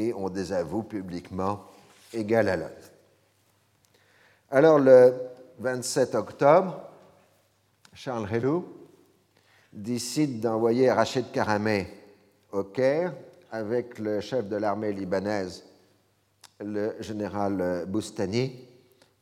[0.00, 1.66] et on désavoue publiquement
[2.14, 2.70] Galalon.
[4.50, 5.14] Alors le
[5.58, 6.80] 27 octobre,
[7.92, 8.64] Charles Helou
[9.72, 11.86] décide d'envoyer Rachid Karameh
[12.52, 13.14] au Caire
[13.52, 15.64] avec le chef de l'armée libanaise,
[16.60, 18.66] le général Boustani,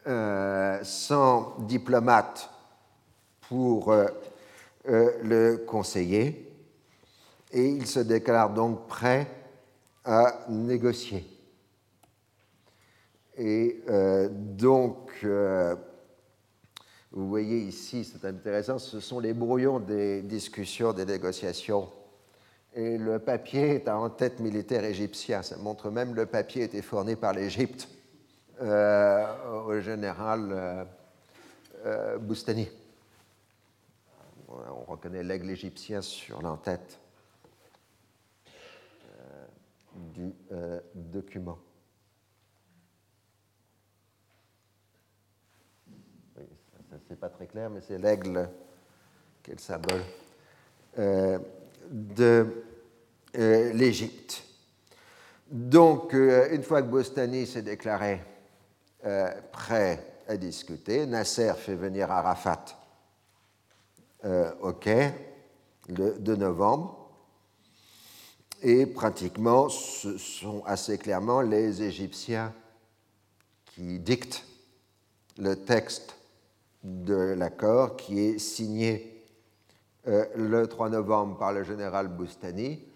[0.09, 2.51] euh, sans diplomate
[3.43, 4.09] pour euh,
[4.89, 6.53] euh, le conseiller,
[7.53, 9.29] et il se déclare donc prêt
[10.05, 11.25] à négocier.
[13.37, 13.83] Et
[14.31, 15.25] donc,
[17.13, 21.89] vous voyez ici, c'est intéressant, ce sont les brouillons des discussions, des négociations.
[22.75, 25.43] Et le papier est en tête militaire égyptien.
[25.43, 27.89] Ça montre même le papier était fourni par l'Égypte
[28.61, 30.85] euh, au général euh,
[31.85, 32.69] euh, Boustani.
[34.49, 36.99] On reconnaît l'aigle égyptien sur l'entête
[39.95, 40.33] du
[40.95, 41.59] document.
[46.37, 46.45] Oui,
[46.91, 48.49] ça, c'est pas très clair, mais c'est l'aigle
[49.43, 50.03] qui est le symbole
[51.90, 52.46] de
[53.35, 54.44] l'Égypte.
[55.50, 58.20] Donc, une fois que Boustani s'est déclaré
[59.07, 61.07] euh, prêt à discuter.
[61.07, 62.66] Nasser fait venir Arafat
[64.26, 65.14] euh, au Caire
[65.88, 67.11] le 2 novembre.
[68.61, 72.53] Et pratiquement, ce sont assez clairement les Égyptiens
[73.64, 74.44] qui dictent
[75.38, 76.14] le texte
[76.85, 79.10] de l'accord qui est signé
[80.07, 82.86] euh, le 3 novembre par le général Boustani,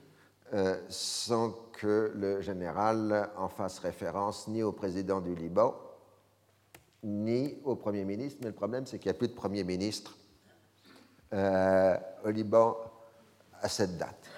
[0.88, 5.74] sans que le général en fasse référence ni au président du Liban,
[7.05, 10.16] ni au Premier ministre, mais le problème, c'est qu'il n'y a plus de Premier ministre
[11.32, 12.76] euh, au Liban
[13.61, 14.28] à cette date.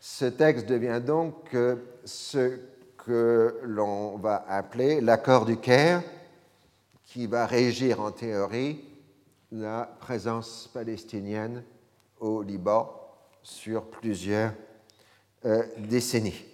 [0.00, 2.58] Ce texte devient donc euh, ce
[2.98, 6.02] que l'on va appeler l'accord du Caire,
[7.04, 8.84] qui va régir en théorie
[9.50, 11.62] la présence palestinienne
[12.22, 12.90] au Liban
[13.42, 14.52] sur plusieurs
[15.44, 16.44] euh, décennies.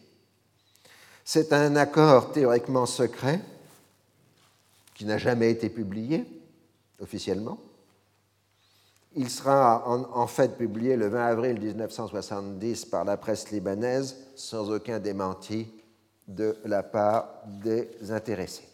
[1.24, 3.40] C'est un accord théoriquement secret
[4.94, 6.26] qui n'a jamais été publié
[7.00, 7.58] officiellement,
[9.14, 14.98] Il sera en, fait publié le 20 avril 1970 par la presse libanaise sans aucun
[14.98, 15.68] démenti
[16.26, 18.68] de la part des intéressés.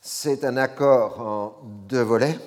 [0.00, 2.38] C'est un accord en deux volets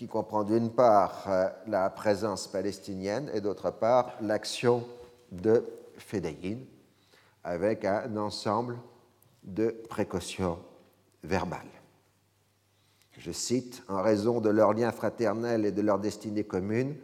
[0.00, 4.82] qui comprend d'une part euh, la présence palestinienne et d'autre part l'action
[5.30, 5.62] de
[5.98, 6.56] Fedayin
[7.44, 8.78] avec un ensemble
[9.44, 10.58] de précautions
[11.22, 11.60] verbales.
[13.18, 16.96] Je cite, En raison de leurs liens fraternels et de leur destinée commune,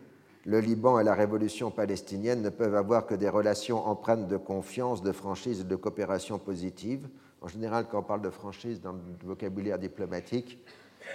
[0.47, 5.03] le Liban et la révolution palestinienne ne peuvent avoir que des relations empreintes de confiance,
[5.03, 7.07] de franchise et de coopération positive.
[7.43, 10.59] En général, quand on parle de franchise dans le vocabulaire diplomatique,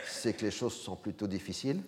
[0.05, 1.81] c'est que les choses sont plutôt difficiles.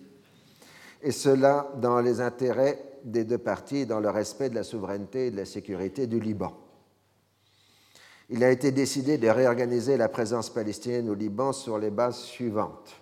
[1.02, 5.30] Et cela dans les intérêts des deux parties dans le respect de la souveraineté et
[5.30, 6.56] de la sécurité du Liban
[8.30, 12.96] il a été décidé de réorganiser la présence palestinienne au Liban sur les bases suivantes.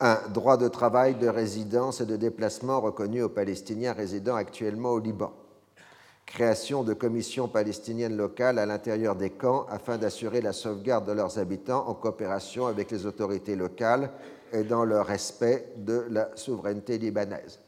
[0.00, 4.98] Un droit de travail, de résidence et de déplacement reconnu aux Palestiniens résidant actuellement au
[4.98, 5.32] Liban.
[6.30, 11.38] Création de commissions palestiniennes locales à l'intérieur des camps afin d'assurer la sauvegarde de leurs
[11.38, 14.10] habitants en coopération avec les autorités locales
[14.52, 17.58] et dans le respect de la souveraineté libanaise.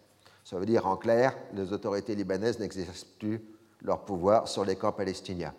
[0.44, 3.42] Ça veut dire en clair, les autorités libanaises n'exercent plus
[3.82, 5.52] leur pouvoir sur les camps palestiniens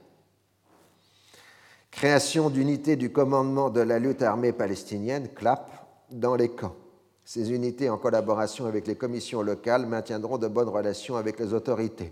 [1.93, 5.69] création d'unités du commandement de la lutte armée palestinienne, CLAP,
[6.11, 6.75] dans les camps.
[7.23, 12.11] Ces unités, en collaboration avec les commissions locales, maintiendront de bonnes relations avec les autorités.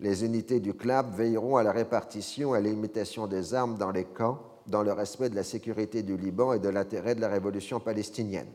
[0.00, 4.04] Les unités du CLAP veilleront à la répartition et à l'imitation des armes dans les
[4.04, 7.80] camps, dans le respect de la sécurité du Liban et de l'intérêt de la révolution
[7.80, 8.48] palestinienne.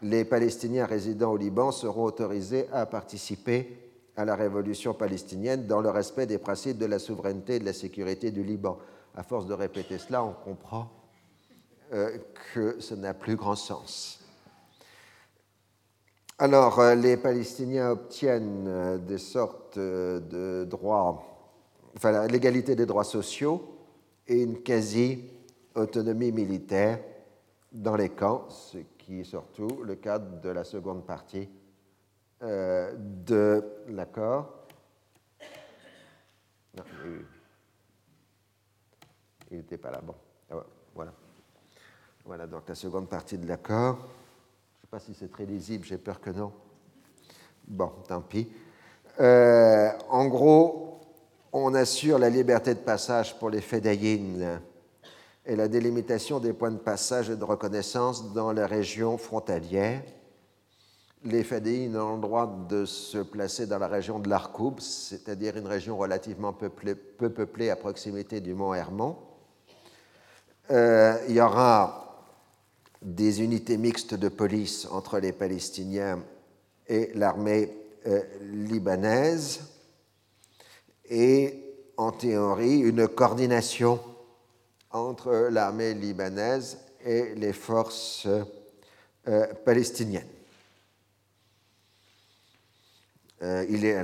[0.00, 5.90] Les Palestiniens résidant au Liban seront autorisés à participer à la révolution palestinienne dans le
[5.90, 8.78] respect des principes de la souveraineté et de la sécurité du Liban.
[9.14, 10.90] À force de répéter cela, on comprend
[11.92, 12.18] euh,
[12.54, 14.17] que ça n'a plus grand sens.
[16.40, 21.20] Alors, euh, les Palestiniens obtiennent euh, des sortes de droits,
[21.96, 23.76] enfin, l'égalité des droits sociaux
[24.24, 27.00] et une quasi-autonomie militaire
[27.72, 31.48] dans les camps, ce qui est surtout le cas de la seconde partie
[32.44, 34.54] euh, de l'accord.
[39.50, 40.00] Il n'était pas là.
[40.00, 40.14] Bon,
[40.52, 40.64] ah
[40.94, 41.12] voilà.
[42.24, 43.98] Voilà donc la seconde partie de l'accord.
[44.88, 46.50] Sais pas si c'est très lisible, j'ai peur que non.
[47.66, 48.48] Bon, tant pis.
[49.20, 51.02] Euh, en gros,
[51.52, 54.62] on assure la liberté de passage pour les fédayines
[55.44, 60.00] et la délimitation des points de passage et de reconnaissance dans les régions frontalières
[61.24, 65.66] les Fadéines ont le droit de se placer dans la région de l'Arkoub, c'est-à-dire une
[65.66, 69.16] région relativement peu peuplée à proximité du mont Hermon.
[70.70, 72.07] Euh, il y aura
[73.02, 76.22] des unités mixtes de police entre les Palestiniens
[76.88, 77.72] et l'armée
[78.06, 78.22] euh,
[78.52, 79.60] libanaise
[81.08, 81.54] et
[81.96, 84.00] en théorie une coordination
[84.90, 88.26] entre l'armée libanaise et les forces
[89.28, 90.26] euh, palestiniennes.
[93.42, 93.96] Euh, il est,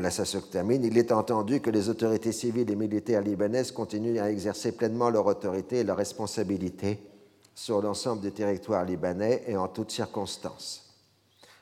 [0.83, 5.27] il est entendu que les autorités civiles et militaires libanaises continuent à exercer pleinement leur
[5.27, 7.01] autorité et leur responsabilité
[7.55, 10.85] sur l'ensemble du territoire libanais et en toutes circonstances.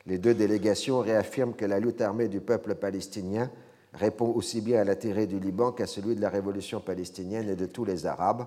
[0.06, 3.50] Les deux délégations réaffirment que la lutte armée du peuple palestinien
[3.92, 7.66] répond aussi bien à l'intérêt du Liban qu'à celui de la révolution palestinienne et de
[7.66, 8.46] tous les Arabes.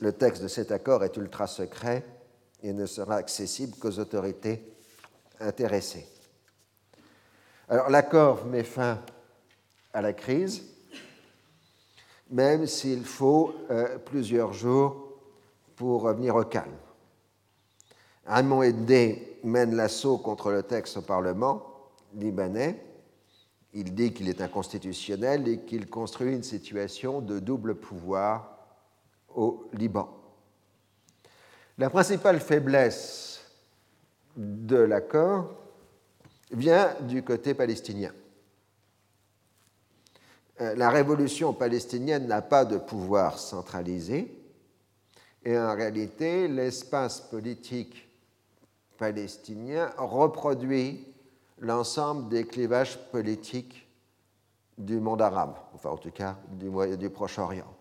[0.00, 2.04] Le texte de cet accord est ultra secret
[2.62, 4.62] et ne sera accessible qu'aux autorités
[5.40, 6.06] intéressées.
[7.68, 9.00] Alors l'accord met fin
[9.92, 10.62] à la crise,
[12.30, 15.07] même s'il faut euh, plusieurs jours
[15.78, 16.76] pour revenir au calme.
[18.26, 21.62] Raymond Edé mène l'assaut contre le texte au Parlement
[22.14, 22.84] libanais.
[23.72, 28.58] Il dit qu'il est inconstitutionnel et qu'il construit une situation de double pouvoir
[29.34, 30.10] au Liban.
[31.78, 33.40] La principale faiblesse
[34.36, 35.54] de l'accord,
[36.50, 38.12] vient du côté palestinien.
[40.60, 44.37] Euh, la révolution palestinienne n'a pas de pouvoir centralisé
[45.44, 48.08] et en réalité l'espace politique
[48.96, 51.06] palestinien reproduit
[51.58, 53.86] l'ensemble des clivages politiques
[54.76, 57.72] du monde arabe, enfin en tout cas du, du Proche-Orient.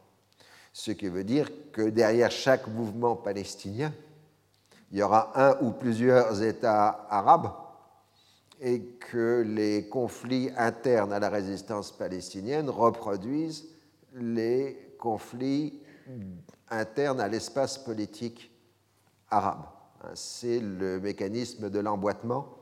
[0.74, 3.94] Ce qui veut dire que derrière chaque mouvement palestinien,
[4.92, 7.52] il y aura un ou plusieurs États arabes
[8.60, 13.66] et que les conflits internes à la résistance palestinienne reproduisent
[14.16, 15.82] les conflits
[16.70, 18.52] internes à l'espace politique
[19.30, 19.66] arabe.
[20.04, 22.58] Hein, c'est le mécanisme de l'emboîtement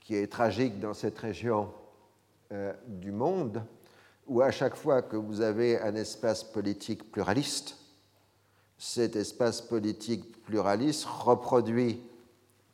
[0.00, 1.72] qui est tragique dans cette région
[2.52, 3.64] euh, du monde,
[4.26, 7.76] où à chaque fois que vous avez un espace politique pluraliste,
[8.78, 12.00] cet espace politique pluraliste reproduit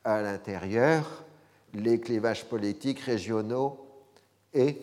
[0.05, 1.24] à l'intérieur
[1.74, 3.86] les clivages politiques régionaux
[4.53, 4.76] et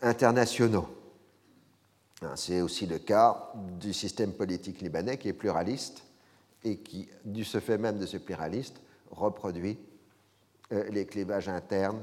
[0.00, 0.88] internationaux.
[2.24, 6.02] Hein, c'est aussi le cas du système politique libanais qui est pluraliste
[6.64, 9.78] et qui, du fait même de ce pluraliste, reproduit
[10.72, 12.02] euh, les clivages internes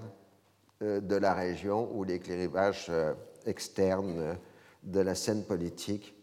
[0.82, 3.13] euh, de la région ou les clivages euh,
[3.45, 4.38] externes
[4.84, 6.13] de la scène politique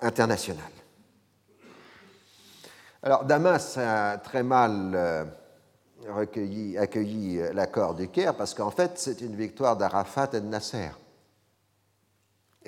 [0.00, 0.62] internationale.
[3.02, 5.30] Alors Damas a très mal
[6.08, 10.90] accueilli l'accord du Caire parce qu'en fait c'est une victoire d'Arafat et de Nasser.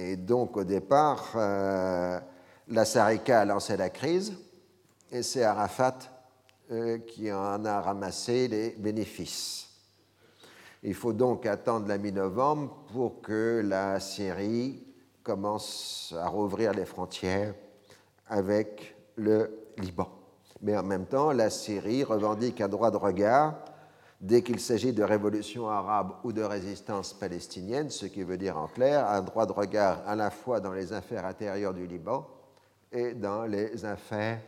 [0.00, 4.32] Et donc au départ, la Sarika a lancé la crise
[5.10, 5.98] et c'est Arafat
[6.70, 9.68] euh, qui en a ramassé les bénéfices.
[10.82, 14.86] Il faut donc attendre la mi-novembre pour que la Syrie
[15.22, 17.54] commence à rouvrir les frontières
[18.28, 20.08] avec le Liban.
[20.60, 23.54] Mais en même temps, la Syrie revendique un droit de regard
[24.20, 28.66] dès qu'il s'agit de révolution arabe ou de résistance palestinienne, ce qui veut dire en
[28.66, 32.28] clair un droit de regard à la fois dans les affaires intérieures du Liban
[32.90, 34.40] et dans les affaires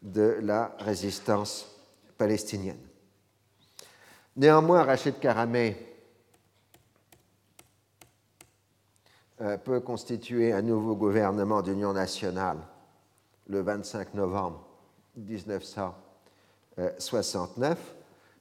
[0.00, 1.66] de la résistance
[2.16, 2.78] palestinienne.
[4.36, 5.76] Néanmoins, Rachid Karameh
[9.40, 12.58] euh, peut constituer un nouveau gouvernement d'union nationale
[13.48, 14.64] le 25 novembre
[15.16, 17.97] 1969.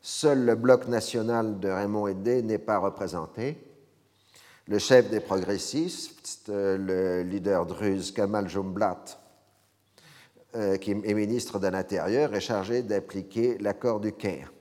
[0.10, 3.58] Seul le bloc national de Raymond Aidé n'est pas représenté.
[4.66, 9.04] Le chef des progressistes, le leader druze Kamal Jumblat,
[10.56, 14.54] euh, qui est ministre de l'Intérieur, est chargé d'appliquer l'accord du Caire.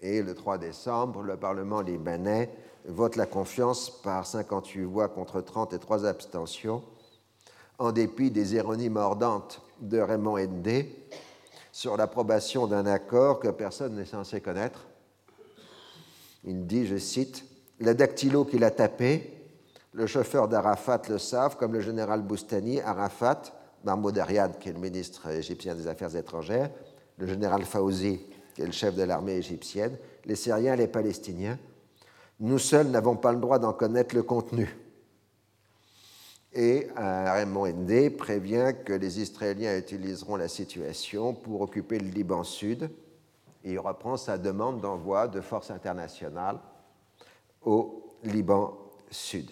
[0.00, 2.48] Et le 3 décembre, le Parlement libanais
[2.84, 6.84] vote la confiance par 58 voix contre 30 et 3 abstentions,
[7.80, 11.08] en dépit des ironies mordantes de Raymond Ndé
[11.76, 14.86] sur l'approbation d'un accord que personne n'est censé connaître.
[16.42, 17.44] Il dit, je cite,
[17.80, 19.30] Le dactylo qu'il a tapé,
[19.92, 23.42] le chauffeur d'Arafat le savent, comme le général Boustani, Arafat,
[23.84, 26.70] Mahmoud Ariad, qui est le ministre égyptien des Affaires étrangères,
[27.18, 28.20] le général Fawzi,
[28.54, 31.58] qui est le chef de l'armée égyptienne, les Syriens et les Palestiniens.
[32.40, 34.74] Nous seuls n'avons pas le droit d'en connaître le contenu.
[36.56, 42.90] Et Raymond Ndé prévient que les Israéliens utiliseront la situation pour occuper le Liban Sud
[43.66, 46.58] il reprend sa demande d'envoi de forces internationales
[47.62, 48.78] au Liban
[49.10, 49.50] Sud.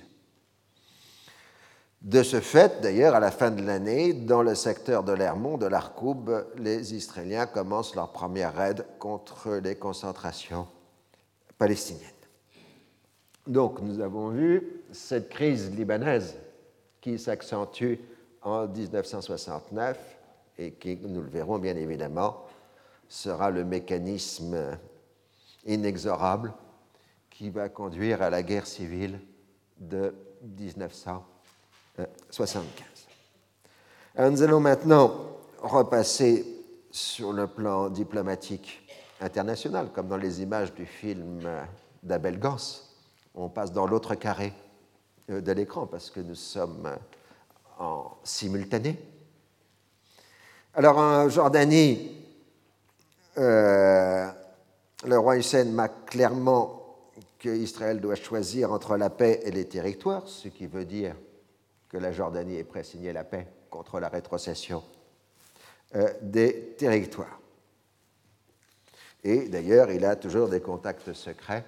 [2.00, 5.66] De ce fait, d'ailleurs, à la fin de l'année, dans le secteur de l'Hermont, de
[5.66, 10.68] l'Arkoub, les Israéliens commencent leur première raid contre les concentrations
[11.59, 12.11] palestiniennes.
[13.46, 16.36] Donc, nous avons vu cette crise libanaise
[17.05, 17.96] qui s'accentue
[18.40, 19.98] en 1969
[20.57, 22.46] et qui, nous le verrons bien évidemment,
[23.07, 24.78] sera le mécanisme
[25.66, 26.55] inexorable
[27.28, 29.20] qui va conduire à la guerre civile
[29.78, 31.34] de 1970.
[32.30, 32.86] 75.
[34.30, 35.12] nous allons maintenant
[35.62, 36.44] repasser
[36.90, 38.82] sur le plan diplomatique
[39.20, 41.40] international, comme dans les images du film
[42.02, 42.57] d'Abel Gans.
[43.34, 44.55] On passe dans l'autre carré
[45.29, 46.91] de l'écran parce que nous sommes
[47.79, 48.99] en simultané.
[50.75, 52.11] Alors en Jordanie,
[53.39, 54.29] euh,
[55.05, 60.49] le roi Hussein marque clairement qu'Israël doit choisir entre la paix et les territoires, ce
[60.49, 61.14] qui veut dire
[61.89, 64.83] que la Jordanie ait prêt à signer la paix contre la rétrocession
[65.95, 67.41] euh, des territoires.
[69.22, 71.64] Et d'ailleurs, il a toujours des contacts secrets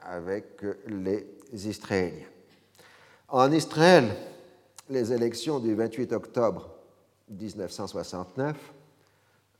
[0.00, 2.26] avec les Israéliens.
[3.28, 4.14] En Israël,
[4.88, 6.70] les élections du 28 octobre
[7.28, 8.56] 1969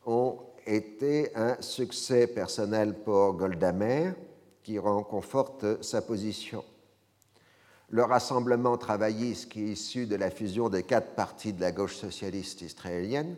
[0.07, 4.15] ont été un succès personnel pour Golda Meir,
[4.63, 6.65] qui conforte sa position
[7.91, 11.97] le rassemblement travailliste qui est issu de la fusion des quatre partis de la gauche
[11.97, 13.37] socialiste israélienne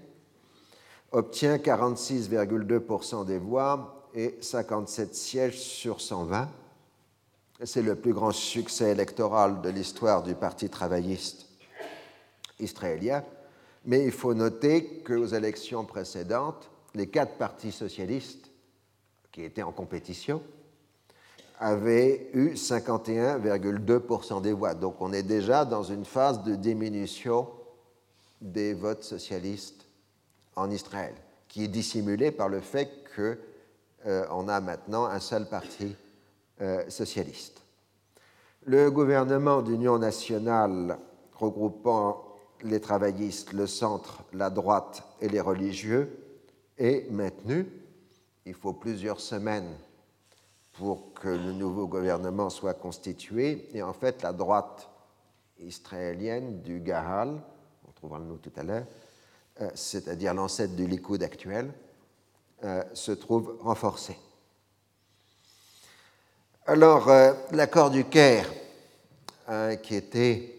[1.12, 6.48] obtient 46,2% des voix et 57 sièges sur 120.
[7.64, 11.46] C'est le plus grand succès électoral de l'histoire du Parti travailliste
[12.58, 13.22] israélien.
[13.84, 18.50] Mais il faut noter qu'aux élections précédentes, les quatre partis socialistes
[19.30, 20.42] qui étaient en compétition
[21.58, 24.74] avait eu 51,2% des voix.
[24.74, 27.48] Donc on est déjà dans une phase de diminution
[28.40, 29.86] des votes socialistes
[30.56, 31.14] en Israël.
[31.50, 35.96] qui est dissimulé par le fait qu'on a maintenant un seul parti
[36.88, 37.62] socialiste.
[38.66, 40.98] Le gouvernement d'union nationale
[41.32, 42.30] regroupant
[42.62, 46.18] les travaillistes, le centre, la droite et les religieux
[46.78, 47.66] est maintenu.
[48.46, 49.76] Il faut plusieurs semaines
[50.72, 53.68] pour que le nouveau gouvernement soit constitué.
[53.74, 54.88] Et en fait, la droite
[55.58, 57.40] israélienne du Gahal,
[57.86, 58.86] on trouvera le nom tout à l'heure,
[59.60, 61.72] euh, c'est-à-dire l'ancêtre du Likoud actuel,
[62.64, 64.16] euh, se trouve renforcée.
[66.66, 68.46] Alors, euh, l'accord du Caire
[69.46, 70.58] a inquiété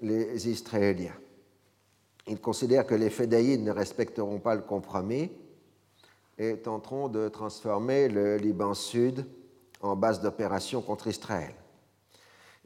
[0.00, 1.14] les Israéliens.
[2.26, 5.30] Ils considèrent que les Fédaïdes ne respecteront pas le compromis
[6.38, 9.26] et tenteront de transformer le Liban Sud
[9.82, 11.54] en base d'opération contre Israël.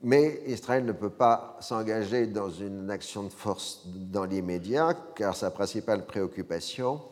[0.02, 5.50] Mais Israël ne peut pas s'engager dans une action de force dans l'immédiat, car sa
[5.50, 7.02] principale préoccupation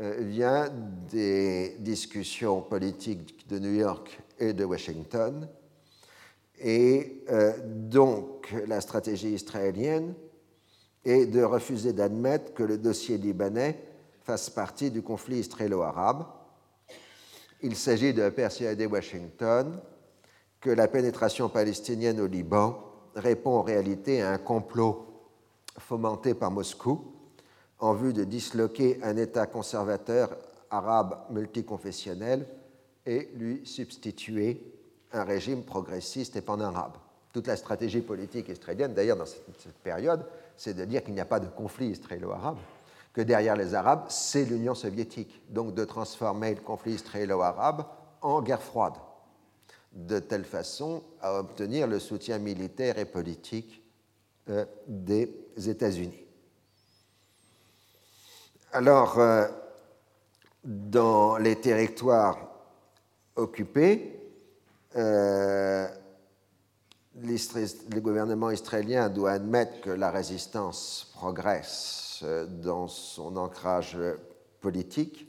[0.00, 0.70] euh, vient
[1.12, 5.48] des discussions politiques de New York et de Washington.
[6.60, 10.14] Et euh, donc la stratégie israélienne
[11.04, 13.78] est de refuser d'admettre que le dossier libanais
[14.22, 16.24] fasse partie du conflit israélo-arabe.
[17.62, 19.80] Il s'agit de persuader Washington
[20.60, 22.78] que la pénétration palestinienne au Liban
[23.14, 25.06] répond en réalité à un complot
[25.78, 27.12] fomenté par Moscou
[27.78, 30.36] en vue de disloquer un État conservateur
[30.70, 32.46] arabe multiconfessionnel
[33.06, 34.60] et lui substituer
[35.12, 36.96] un régime progressiste et pan-arabe.
[37.32, 40.24] Toute la stratégie politique israélienne, d'ailleurs, dans cette, période,
[40.56, 42.58] c'est de dire qu'il n'y a pas de conflit israélo-arabe,
[43.12, 45.42] que derrière les Arabes, c'est l'Union soviétique.
[45.50, 47.84] Donc de transformer le conflit israélo-arabe
[48.22, 48.94] en guerre froide
[49.92, 53.82] de telle façon à obtenir le soutien militaire et politique
[54.48, 56.24] euh, des États-Unis.
[58.72, 59.46] Alors, euh,
[60.64, 62.53] dans les territoires
[63.36, 64.20] occupés,
[64.96, 65.86] euh,
[67.16, 72.24] le gouvernement israélien doit admettre que la résistance progresse
[72.62, 73.96] dans son ancrage
[74.60, 75.28] politique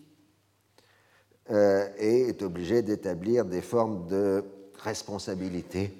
[1.49, 4.43] et est obligé d'établir des formes de
[4.79, 5.93] responsabilité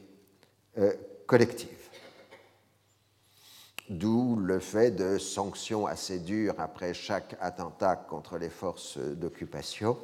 [0.78, 0.94] euh,
[1.26, 1.70] collective.
[3.90, 9.98] D'où le fait de sanctions assez dures après chaque attentat contre les forces d'occupation,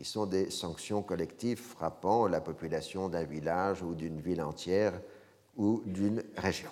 [0.00, 4.98] qui sont des sanctions collectives frappant la population d'un village ou d'une ville entière
[5.58, 6.70] ou d'une région.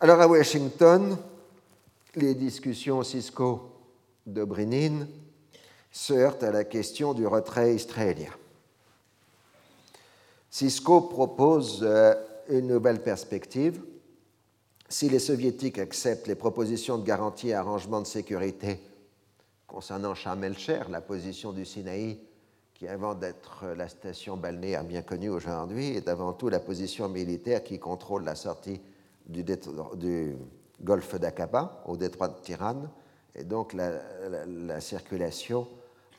[0.00, 1.16] Alors à Washington,
[2.16, 5.06] les discussions Cisco-Dobrynin
[5.92, 8.32] se heurtent à la question du retrait israélien.
[10.50, 12.16] Cisco propose euh,
[12.48, 13.80] une nouvelle perspective.
[14.88, 18.80] Si les soviétiques acceptent les propositions de garantie et arrangement de sécurité
[19.70, 22.18] concernant Sharm el-Cher, la position du Sinaï,
[22.74, 27.62] qui avant d'être la station balnéaire bien connue aujourd'hui, est avant tout la position militaire
[27.62, 28.80] qui contrôle la sortie
[29.26, 29.44] du,
[30.82, 32.82] golfe d'Aqaba au détroit de Tiran,
[33.34, 35.68] et donc la circulation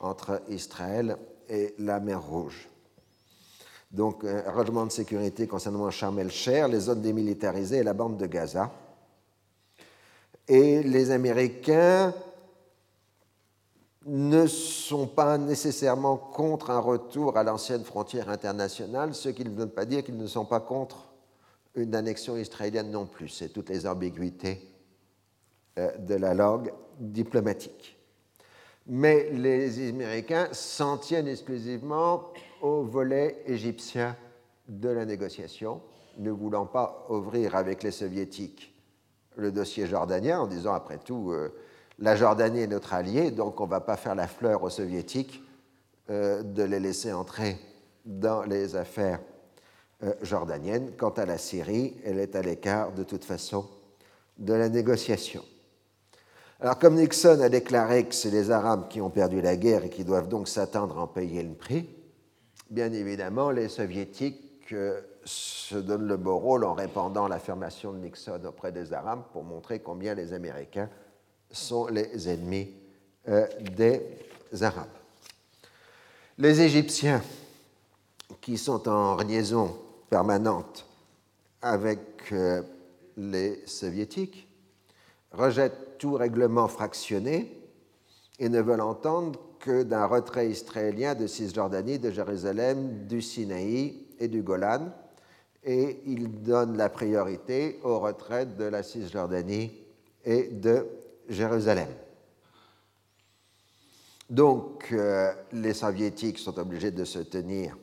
[0.00, 1.16] entre Israël
[1.48, 2.68] et la mer Rouge
[3.92, 8.26] donc un arrangement de sécurité concernant Sharm el-Cher, les zones démilitarisées et la bande de
[8.26, 8.70] Gaza.
[10.48, 12.14] Et les Américains
[14.06, 19.68] ne sont pas nécessairement contre un retour à l'ancienne frontière internationale, ce qui ne veut
[19.68, 21.12] pas dire qu'ils ne sont pas contre
[21.74, 23.28] une annexion israélienne non plus.
[23.28, 24.60] C'est toutes les ambiguïtés
[25.78, 27.96] euh, de la langue diplomatique.
[28.86, 34.16] Mais les Américains s'en tiennent exclusivement au volet égyptien
[34.68, 35.80] de la négociation,
[36.18, 38.74] ne voulant pas ouvrir avec les soviétiques
[39.36, 41.54] le dossier jordanien en disant après tout euh,
[42.02, 45.40] la Jordanie est notre allié, donc on ne va pas faire la fleur aux soviétiques
[46.10, 47.56] euh, de les laisser entrer
[48.04, 49.20] dans les affaires
[50.02, 50.96] euh, jordaniennes.
[50.96, 53.68] Quant à la Syrie, elle est à l'écart de toute façon
[54.36, 55.44] de la négociation.
[56.58, 59.90] Alors comme Nixon a déclaré que c'est les Arabes qui ont perdu la guerre et
[59.90, 61.88] qui doivent donc s'attendre à en payer le prix,
[62.68, 68.40] bien évidemment, les soviétiques euh, se donnent le beau rôle en répandant l'affirmation de Nixon
[68.44, 70.90] auprès des Arabes pour montrer combien les Américains
[71.52, 72.70] sont les ennemis
[73.28, 73.46] euh,
[73.76, 74.00] des
[74.62, 74.88] Arabes.
[76.38, 77.22] Les Égyptiens,
[78.40, 79.76] qui sont en liaison
[80.10, 80.86] permanente
[81.60, 82.62] avec euh,
[83.16, 84.48] les Soviétiques,
[85.30, 87.56] rejettent tout règlement fractionné
[88.38, 94.26] et ne veulent entendre que d'un retrait israélien de Cisjordanie, de Jérusalem, du Sinaï et
[94.26, 94.92] du Golan,
[95.62, 99.70] et il donne la priorité au retrait de la Cisjordanie
[100.24, 100.86] et de
[101.28, 101.88] Jérusalem.
[104.28, 107.76] Donc, euh, les soviétiques sont obligés de se tenir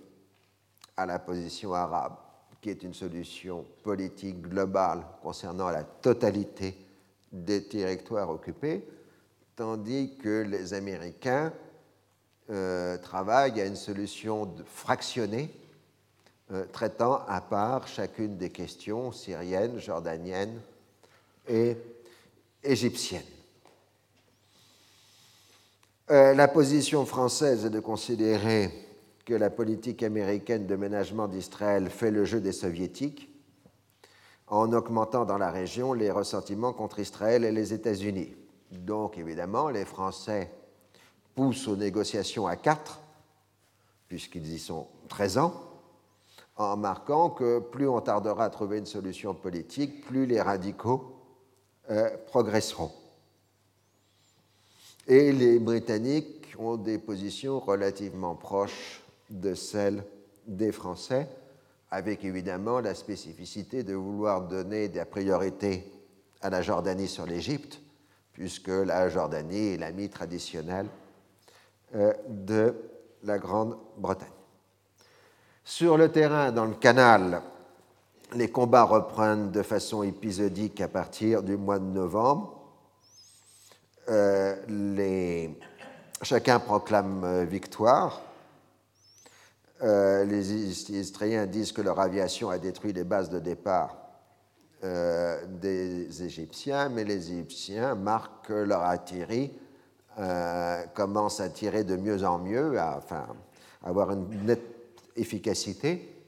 [0.97, 2.15] à la position arabe,
[2.61, 6.75] qui est une solution politique globale concernant la totalité
[7.31, 8.87] des territoires occupés,
[9.55, 11.53] tandis que les Américains
[12.49, 15.51] euh, travaillent à une solution fractionnée
[16.51, 20.59] euh, traitant à part chacune des questions syriennes, jordaniennes
[21.47, 21.77] et
[22.63, 23.23] égyptiennes.
[26.11, 28.71] Euh, la position française est de considérer
[29.25, 33.29] que la politique américaine de ménagement d'Israël fait le jeu des soviétiques
[34.47, 38.35] en augmentant dans la région les ressentiments contre Israël et les États-Unis.
[38.71, 40.51] Donc évidemment, les Français
[41.35, 42.99] poussent aux négociations à quatre,
[44.07, 45.53] puisqu'ils y sont 13 ans,
[46.55, 51.18] en marquant que plus on tardera à trouver une solution politique, plus les radicaux
[51.89, 52.91] euh, progresseront.
[55.07, 60.03] Et les Britanniques ont des positions relativement proches de celles
[60.45, 61.27] des Français,
[61.89, 65.91] avec évidemment la spécificité de vouloir donner des priorités
[66.41, 67.81] à la Jordanie sur l'Égypte,
[68.33, 70.87] puisque la Jordanie est l'ami traditionnel
[71.95, 72.75] euh, de
[73.23, 74.27] la Grande-Bretagne.
[75.63, 77.41] Sur le terrain, dans le canal,
[78.33, 82.59] les combats reprennent de façon épisodique à partir du mois de novembre.
[84.09, 85.47] Euh.
[86.21, 88.21] Chacun proclame euh, victoire.
[89.81, 90.53] Euh, les
[90.91, 93.97] Israéliens disent que leur aviation a détruit les bases de départ
[94.81, 99.51] des Égyptiens, mais les Égyptiens marquent que leur artillerie
[100.93, 103.01] commence à tirer de mieux en mieux, à,
[103.83, 104.63] avoir une nette
[105.17, 106.18] efficacité.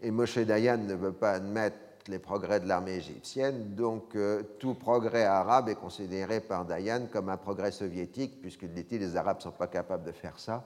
[0.00, 1.76] Et Moshe Dayan ne veut pas admettre
[2.08, 7.28] les progrès de l'armée égyptienne, donc euh, tout progrès arabe est considéré par Dayan comme
[7.28, 10.64] un progrès soviétique, puisqu'il dit les Arabes ne sont pas capables de faire ça.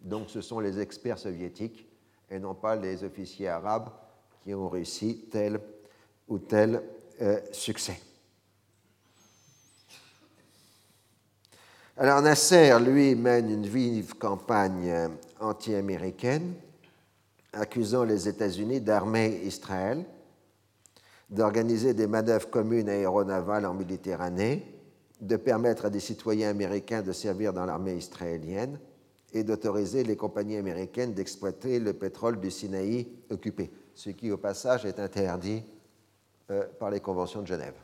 [0.00, 1.86] Donc ce sont les experts soviétiques
[2.30, 3.90] et non pas les officiers arabes
[4.42, 5.60] qui ont réussi tel
[6.28, 6.82] ou tel
[7.20, 7.98] euh, succès.
[11.96, 15.08] Alors Nasser, lui, mène une vive campagne euh,
[15.40, 16.54] anti-américaine
[17.56, 20.04] accusant les États-Unis d'armer Israël,
[21.30, 24.74] d'organiser des manœuvres communes aéronavales en Méditerranée,
[25.20, 28.78] de permettre à des citoyens américains de servir dans l'armée israélienne
[29.32, 34.84] et d'autoriser les compagnies américaines d'exploiter le pétrole du Sinaï occupé, ce qui au passage
[34.84, 35.62] est interdit
[36.50, 37.74] euh, par les conventions de Genève.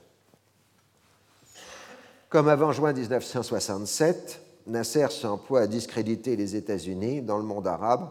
[2.29, 8.09] Comme avant juin 1967, Nasser s'emploie à discréditer les États-Unis dans le monde arabe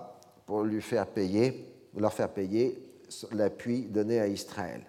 [0.50, 1.64] pour lui faire payer,
[1.96, 2.76] leur faire payer
[3.34, 4.82] l'appui donné à Israël.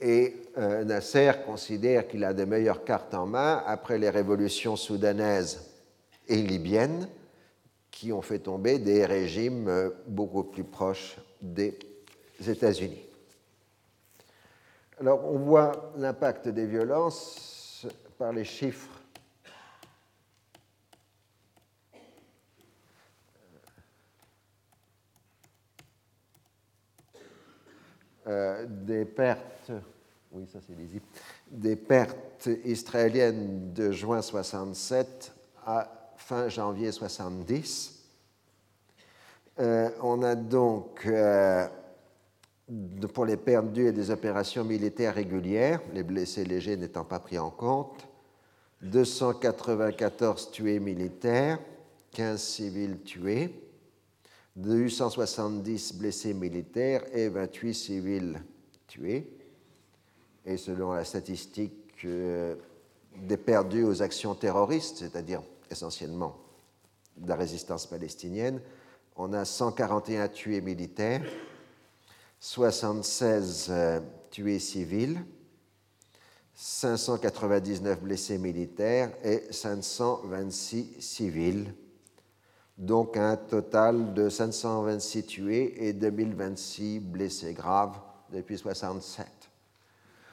[0.00, 5.68] Et euh, Nasser considère qu'il a de meilleures cartes en main après les révolutions soudanaises
[6.28, 7.08] et libyennes
[7.90, 11.76] qui ont fait tomber des régimes euh, beaucoup plus proches des
[12.46, 13.02] États-Unis.
[15.00, 17.84] Alors on voit l'impact des violences
[18.16, 18.89] par les chiffres
[28.30, 29.72] Euh, des pertes,
[30.30, 30.76] oui, ça c'est
[31.50, 35.32] des pertes israéliennes de juin 67
[35.66, 38.04] à fin janvier 70.
[39.58, 41.66] Euh, on a donc, euh,
[43.12, 48.06] pour les perdus des opérations militaires régulières, les blessés légers n'étant pas pris en compte,
[48.82, 51.58] 294 tués militaires,
[52.12, 53.69] 15 civils tués,
[54.56, 58.42] 270 blessés militaires et 28 civils
[58.86, 59.30] tués.
[60.44, 62.56] Et selon la statistique euh,
[63.16, 66.36] des perdus aux actions terroristes, c'est-à-dire essentiellement
[67.16, 68.60] de la résistance palestinienne,
[69.16, 71.22] on a 141 tués militaires,
[72.38, 75.22] 76 euh, tués civils,
[76.54, 81.72] 599 blessés militaires et 526 civils
[82.80, 87.98] donc un total de 526 tués et 2026 blessés graves
[88.32, 89.26] depuis 1967.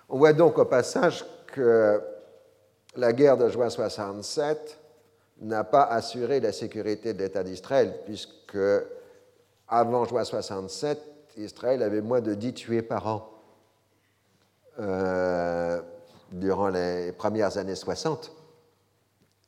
[0.08, 2.02] On voit donc au passage que
[2.96, 4.80] la guerre de juin 67
[5.42, 8.58] n'a pas assuré la sécurité de l'État d'Israël, puisque
[9.68, 11.00] avant juin 67,
[11.36, 13.30] Israël avait moins de 10 tués par an
[14.80, 15.82] euh,
[16.32, 18.32] durant les premières années 60.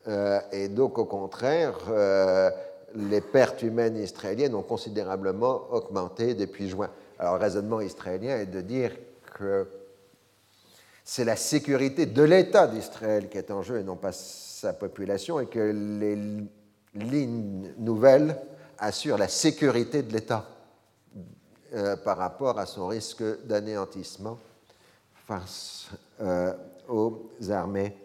[0.07, 2.49] Euh, et donc, au contraire, euh,
[2.95, 6.89] les pertes humaines israéliennes ont considérablement augmenté depuis juin.
[7.17, 8.91] Alors le raisonnement israélien est de dire
[9.37, 9.67] que
[11.03, 15.39] c'est la sécurité de l'État d'Israël qui est en jeu et non pas sa population,
[15.39, 16.15] et que les
[16.93, 18.35] lignes nouvelles
[18.77, 20.45] assurent la sécurité de l'État
[21.73, 24.37] euh, par rapport à son risque d'anéantissement
[25.25, 25.89] face
[26.21, 26.53] euh,
[26.87, 27.95] aux armées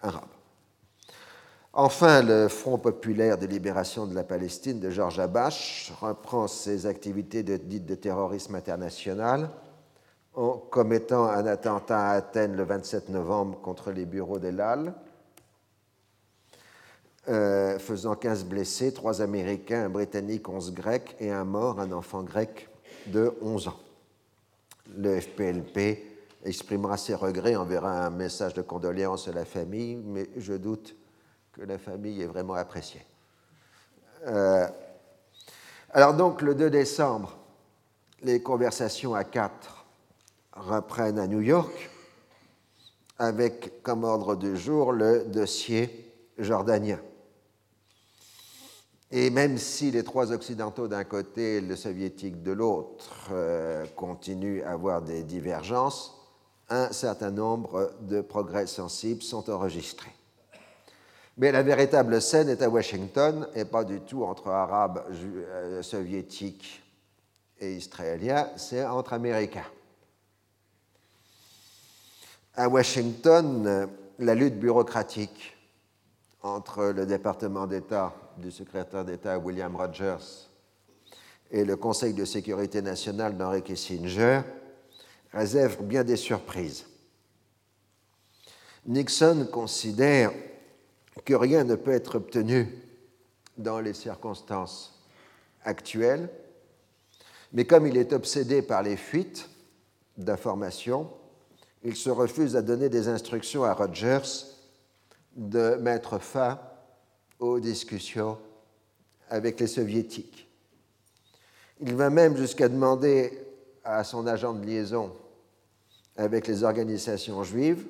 [0.00, 0.31] arabes.
[1.74, 7.42] Enfin, le Front populaire de libération de la Palestine de Georges Abache reprend ses activités
[7.42, 9.48] de, dites de terrorisme international
[10.34, 14.92] en commettant un attentat à Athènes le 27 novembre contre les bureaux d'Elal,
[17.28, 22.22] euh, faisant 15 blessés, 3 Américains, un Britannique, 11 Grecs et un mort, un enfant
[22.22, 22.68] grec
[23.06, 23.80] de 11 ans.
[24.94, 26.04] Le FPLP
[26.44, 30.96] exprimera ses regrets, enverra un message de condoléances à la famille, mais je doute
[31.52, 33.04] que la famille ait vraiment apprécié.
[34.26, 34.66] Euh,
[35.90, 37.36] alors donc, le 2 décembre,
[38.22, 39.84] les conversations à quatre
[40.52, 41.90] reprennent à New York
[43.18, 46.98] avec comme ordre du jour le dossier jordanien.
[49.10, 54.62] Et même si les trois occidentaux d'un côté et le soviétique de l'autre euh, continuent
[54.62, 56.18] à avoir des divergences,
[56.70, 60.14] un certain nombre de progrès sensibles sont enregistrés.
[61.38, 66.82] Mais la véritable scène est à Washington et pas du tout entre Arabes, euh, Soviétiques
[67.58, 69.66] et Israéliens, c'est entre Américains.
[72.54, 75.56] À Washington, la lutte bureaucratique
[76.42, 80.48] entre le département d'État du secrétaire d'État William Rogers
[81.50, 84.40] et le Conseil de sécurité nationale d'Henry Kissinger
[85.32, 86.86] réserve bien des surprises.
[88.86, 90.32] Nixon considère
[91.24, 92.68] que rien ne peut être obtenu
[93.58, 95.02] dans les circonstances
[95.64, 96.28] actuelles,
[97.52, 99.48] mais comme il est obsédé par les fuites
[100.16, 101.10] d'informations,
[101.84, 104.46] il se refuse à donner des instructions à Rogers
[105.36, 106.60] de mettre fin
[107.38, 108.38] aux discussions
[109.28, 110.48] avec les soviétiques.
[111.80, 113.46] Il va même jusqu'à demander
[113.84, 115.12] à son agent de liaison
[116.16, 117.84] avec les organisations juives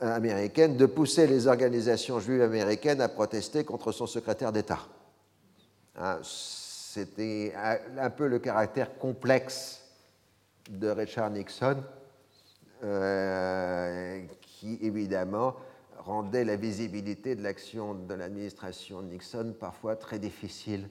[0.00, 4.80] américaine de pousser les organisations juives américaines à protester contre son secrétaire d'État.
[5.96, 7.52] Hein, c'était
[7.98, 9.84] un peu le caractère complexe
[10.70, 11.82] de Richard Nixon,
[12.84, 15.54] euh, qui évidemment
[15.98, 20.88] rendait la visibilité de l'action de l'administration Nixon parfois très difficile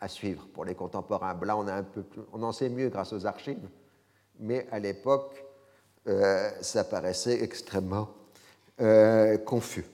[0.00, 0.46] à suivre.
[0.54, 1.66] Pour les contemporains blancs,
[2.32, 3.68] on en sait mieux grâce aux archives,
[4.38, 5.44] mais à l'époque,
[6.06, 8.08] euh, ça paraissait extrêmement
[8.80, 9.84] euh, confus.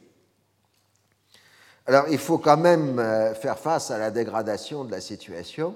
[1.87, 5.75] Alors il faut quand même euh, faire face à la dégradation de la situation.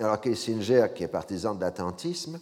[0.00, 2.40] Alors Kissinger, qui est partisan de l'attentisme,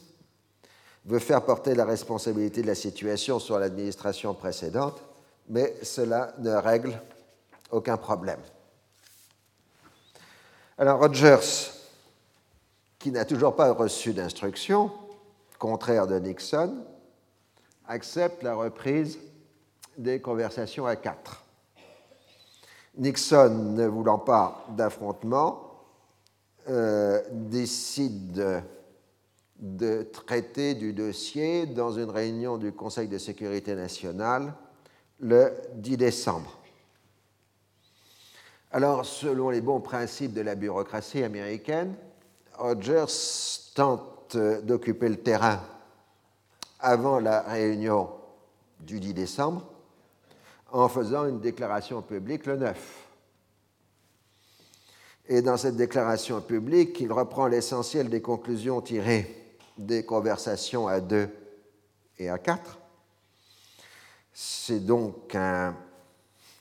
[1.04, 5.02] veut faire porter la responsabilité de la situation sur l'administration précédente,
[5.48, 7.00] mais cela ne règle
[7.70, 8.40] aucun problème.
[10.78, 11.72] Alors Rogers,
[12.98, 14.92] qui n'a toujours pas reçu d'instruction,
[15.58, 16.84] contraire de Nixon,
[17.88, 19.18] accepte la reprise
[20.01, 21.44] des conversations à quatre.
[22.96, 25.84] Nixon, ne voulant pas d'affrontement,
[26.68, 28.62] euh, décide
[29.59, 34.55] de traiter du dossier dans une réunion du Conseil de sécurité nationale
[35.20, 36.59] le 10 décembre.
[38.72, 41.94] Alors, selon les bons principes de la bureaucratie américaine,
[42.57, 45.61] Rogers tente d'occuper le terrain
[46.78, 48.09] avant la réunion
[48.80, 49.66] du 10 décembre
[50.72, 53.06] en faisant une déclaration publique le 9.
[55.28, 59.36] Et dans cette déclaration publique, il reprend l'essentiel des conclusions tirées
[59.78, 61.28] des conversations à deux
[62.18, 62.78] et à quatre.
[64.32, 65.74] C'est donc un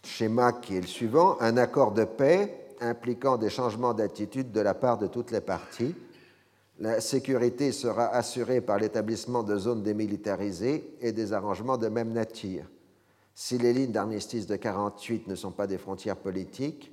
[0.03, 4.73] schéma qui est le suivant, un accord de paix impliquant des changements d'attitude de la
[4.73, 5.95] part de toutes les parties.
[6.79, 12.63] La sécurité sera assurée par l'établissement de zones démilitarisées et des arrangements de même nature.
[13.41, 16.91] Si les lignes d'armistice de 48 ne sont pas des frontières politiques,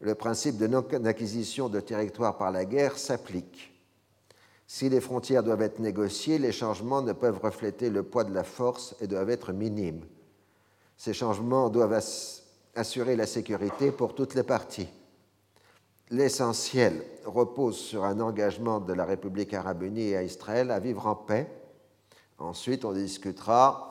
[0.00, 3.72] le principe de non-acquisition de territoire par la guerre s'applique.
[4.66, 8.44] Si les frontières doivent être négociées, les changements ne peuvent refléter le poids de la
[8.44, 10.04] force et doivent être minimes.
[10.98, 11.98] Ces changements doivent
[12.74, 14.90] assurer la sécurité pour toutes les parties.
[16.10, 21.06] L'essentiel repose sur un engagement de la République arabe unie et à Israël à vivre
[21.06, 21.50] en paix.
[22.38, 23.89] Ensuite, on discutera